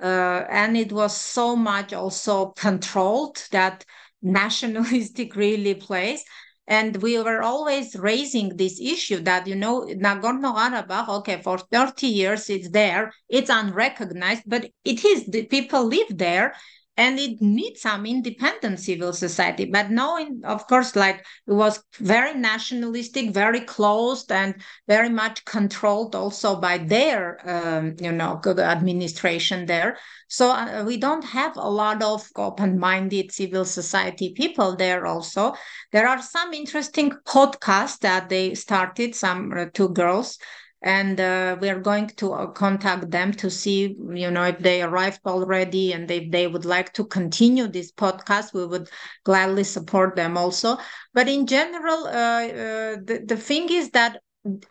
uh, 0.03 0.45
and 0.49 0.77
it 0.77 0.93
was 0.93 1.15
so 1.15 1.55
much 1.55 1.93
also 1.93 2.47
controlled 2.53 3.43
that 3.53 3.85
nationalistic 4.23 5.35
really 5.45 5.75
place. 5.75 6.23
And 6.67 7.01
we 7.03 7.19
were 7.19 7.43
always 7.43 7.97
raising 7.97 8.57
this 8.57 8.79
issue 8.79 9.21
that 9.21 9.47
you 9.47 9.55
know 9.55 9.87
nagorno-karabakh 9.87 11.09
okay 11.21 11.41
for 11.43 11.57
30 11.57 12.07
years 12.07 12.51
it's 12.51 12.69
there 12.69 13.11
it's 13.27 13.49
unrecognized 13.49 14.43
but 14.47 14.69
it 14.85 15.03
is 15.03 15.25
the 15.27 15.47
people 15.47 15.85
live 15.87 16.09
there 16.11 16.55
and 16.99 17.17
it 17.19 17.41
needs 17.41 17.83
some 17.83 18.05
independent 18.05 18.81
civil 18.81 19.13
society. 19.13 19.65
But 19.65 19.91
knowing 19.91 20.43
of 20.45 20.67
course 20.67 20.97
like 20.97 21.25
it 21.47 21.53
was 21.53 21.83
very 21.99 22.35
nationalistic 22.35 23.31
very 23.31 23.61
closed 23.61 24.33
and 24.33 24.57
very 24.89 25.09
much 25.09 25.45
controlled 25.45 26.17
also 26.17 26.61
by 26.61 26.79
their 26.79 27.39
um, 27.49 27.95
you 28.01 28.13
know 28.13 28.41
administration 28.59 29.67
there. 29.67 29.97
So 30.29 30.51
uh, 30.51 30.85
we 30.85 30.97
don't 30.97 31.25
have 31.25 31.57
a 31.57 31.71
lot 31.71 32.03
of 32.03 32.29
open-minded 32.37 33.33
civil 33.33 33.65
society 33.65 34.35
people 34.37 34.77
there 34.77 35.07
also. 35.07 35.55
There 35.93 36.09
are 36.09 36.21
some 36.21 36.53
interesting 36.53 37.13
podcasts 37.27 38.01
that 38.01 38.29
they 38.29 38.55
started 38.55 39.15
some 39.15 39.53
uh, 39.57 39.67
two 39.73 39.89
girls 39.91 40.39
and 40.83 41.21
uh, 41.21 41.57
we 41.61 41.69
are 41.69 41.81
going 41.81 42.07
to 42.07 42.33
uh, 42.33 42.47
contact 42.47 43.11
them 43.11 43.33
to 43.33 43.51
see 43.51 43.97
you 44.13 44.31
know 44.31 44.45
if 44.45 44.59
they 44.61 44.83
arrived 44.83 45.21
already 45.27 45.93
and 45.93 46.11
if 46.11 46.31
they 46.31 46.47
would 46.47 46.65
like 46.65 46.93
to 46.93 47.05
continue 47.05 47.67
this 47.67 47.91
podcast 47.91 48.55
we 48.55 48.65
would 48.65 48.89
gladly 49.25 49.65
support 49.65 50.15
them 50.15 50.37
also. 50.37 50.79
But 51.15 51.29
in 51.29 51.47
general 51.47 52.07
uh, 52.07 52.11
uh 52.11 52.97
the, 53.05 53.25
the 53.27 53.37
thing 53.37 53.69
is 53.71 53.91
that 53.91 54.21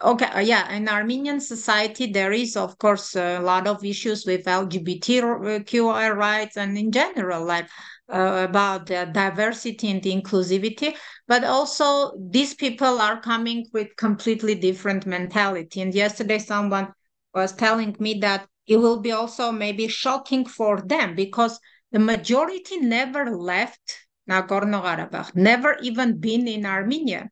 okay 0.01 0.25
uh, 0.27 0.39
yeah 0.39 0.71
in 0.73 0.87
armenian 0.87 1.39
society 1.41 2.11
there 2.11 2.31
is 2.31 2.55
of 2.55 2.77
course 2.79 3.15
a 3.15 3.39
lot 3.39 3.67
of 3.67 3.83
issues 3.83 4.25
with 4.25 4.45
lgbtqi 4.45 6.15
rights 6.15 6.57
and 6.57 6.77
in 6.77 6.91
general 6.91 7.45
like 7.45 7.67
uh, 8.09 8.45
about 8.49 8.85
diversity 8.85 9.89
and 9.89 10.01
inclusivity 10.03 10.95
but 11.27 11.43
also 11.43 12.13
these 12.29 12.53
people 12.53 12.99
are 13.01 13.19
coming 13.21 13.65
with 13.73 13.95
completely 13.97 14.55
different 14.55 15.05
mentality 15.05 15.81
and 15.81 15.93
yesterday 15.93 16.39
someone 16.39 16.87
was 17.33 17.53
telling 17.53 17.95
me 17.99 18.15
that 18.15 18.47
it 18.65 18.77
will 18.77 18.99
be 18.99 19.11
also 19.11 19.51
maybe 19.51 19.87
shocking 19.87 20.45
for 20.45 20.81
them 20.81 21.15
because 21.15 21.59
the 21.91 21.99
majority 21.99 22.77
never 22.79 23.35
left 23.35 24.07
Nagorno 24.29 24.81
Karabakh, 24.83 25.35
never 25.35 25.77
even 25.81 26.19
been 26.19 26.47
in 26.47 26.65
Armenia. 26.65 27.29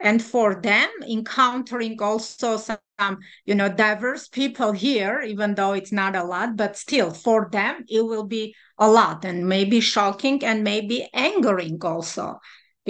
And 0.00 0.22
for 0.22 0.54
them, 0.54 0.88
encountering 1.06 2.00
also 2.00 2.56
some, 2.56 3.18
you 3.44 3.54
know, 3.54 3.68
diverse 3.68 4.28
people 4.28 4.72
here, 4.72 5.20
even 5.20 5.54
though 5.54 5.72
it's 5.72 5.92
not 5.92 6.16
a 6.16 6.24
lot, 6.24 6.56
but 6.56 6.76
still 6.76 7.10
for 7.10 7.48
them, 7.52 7.84
it 7.88 8.02
will 8.02 8.24
be 8.24 8.54
a 8.78 8.90
lot 8.90 9.24
and 9.24 9.46
maybe 9.48 9.80
shocking 9.80 10.42
and 10.44 10.64
maybe 10.64 11.08
angering 11.12 11.78
also 11.84 12.40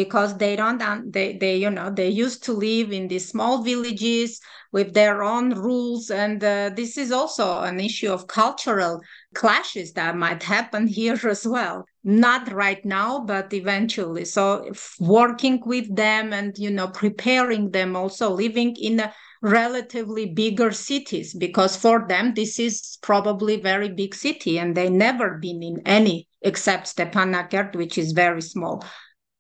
because 0.05 0.39
they 0.39 0.57
don't 0.57 1.13
they 1.13 1.29
they 1.43 1.57
you 1.65 1.71
know 1.77 1.91
they 1.91 2.09
used 2.09 2.41
to 2.45 2.53
live 2.53 2.91
in 2.99 3.09
these 3.09 3.29
small 3.29 3.63
villages 3.63 4.41
with 4.73 4.95
their 4.95 5.23
own 5.23 5.51
rules. 5.51 6.11
And 6.11 6.43
uh, 6.43 6.71
this 6.75 6.97
is 6.97 7.11
also 7.13 7.61
an 7.63 7.81
issue 7.81 8.11
of 8.11 8.27
cultural 8.27 9.01
clashes 9.35 9.93
that 9.95 10.17
might 10.17 10.43
happen 10.43 10.87
here 10.99 11.21
as 11.29 11.47
well. 11.47 11.85
Not 12.03 12.51
right 12.53 12.83
now 12.85 13.21
but 13.33 13.53
eventually. 13.53 14.25
So 14.25 14.73
working 14.99 15.61
with 15.67 15.95
them 15.95 16.33
and 16.33 16.57
you 16.57 16.71
know 16.71 16.89
preparing 16.89 17.71
them 17.71 17.95
also 17.95 18.31
living 18.31 18.77
in 18.81 19.01
a 19.01 19.13
relatively 19.43 20.27
bigger 20.27 20.71
cities 20.71 21.35
because 21.35 21.75
for 21.77 22.07
them 22.09 22.35
this 22.35 22.59
is 22.59 22.99
probably 23.01 23.57
very 23.57 23.89
big 23.89 24.15
city 24.15 24.59
and 24.59 24.75
they 24.75 24.91
never 24.91 25.39
been 25.39 25.63
in 25.63 25.81
any 25.87 26.29
except 26.43 26.95
Stepanakert 26.95 27.75
which 27.75 27.97
is 27.97 28.13
very 28.13 28.43
small 28.43 28.85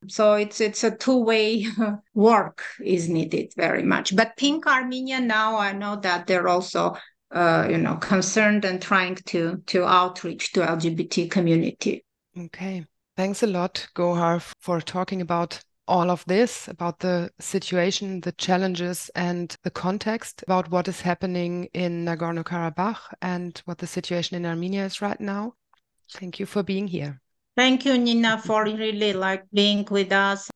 so 0.09 0.35
it's 0.35 0.61
it's 0.61 0.85
a 0.85 0.97
two-way 0.97 1.67
work 2.15 2.63
is 2.83 3.09
needed 3.09 3.53
very 3.57 3.83
much. 3.83 4.15
But 4.17 4.37
Pink 4.37 4.67
Armenia 4.67 5.21
now 5.21 5.57
I 5.57 5.73
know 5.73 5.97
that 5.97 6.27
they're 6.27 6.49
also 6.49 6.97
uh, 7.31 7.67
you 7.71 7.79
know 7.79 7.97
concerned 7.97 8.65
and 8.65 8.81
trying 8.81 9.17
to 9.27 9.63
to 9.67 9.85
outreach 9.85 10.53
to 10.53 10.61
LGBT 10.61 11.31
community. 11.31 12.05
Okay. 12.39 12.85
Thanks 13.17 13.43
a 13.43 13.47
lot, 13.47 13.87
Gohar, 13.95 14.41
for 14.61 14.81
talking 14.81 15.21
about 15.21 15.61
all 15.87 16.11
of 16.11 16.25
this, 16.27 16.69
about 16.69 17.01
the 17.01 17.31
situation, 17.41 18.21
the 18.21 18.33
challenges, 18.33 19.11
and 19.15 19.55
the 19.65 19.71
context 19.71 20.43
about 20.45 20.71
what 20.71 20.89
is 20.89 21.01
happening 21.01 21.69
in 21.75 22.05
Nagorno 22.05 22.45
Karabakh 22.45 23.13
and 23.21 23.61
what 23.65 23.79
the 23.79 23.87
situation 23.87 24.37
in 24.37 24.47
Armenia 24.47 24.85
is 24.85 25.03
right 25.03 25.21
now. 25.21 25.55
Thank 26.13 26.39
you 26.39 26.47
for 26.47 26.63
being 26.63 26.87
here. 26.87 27.21
Thank 27.57 27.85
you, 27.85 27.97
Nina, 27.99 28.39
for 28.39 28.65
really 28.65 29.13
like 29.13 29.45
being 29.53 29.85
with 29.91 30.13
us. 30.13 30.51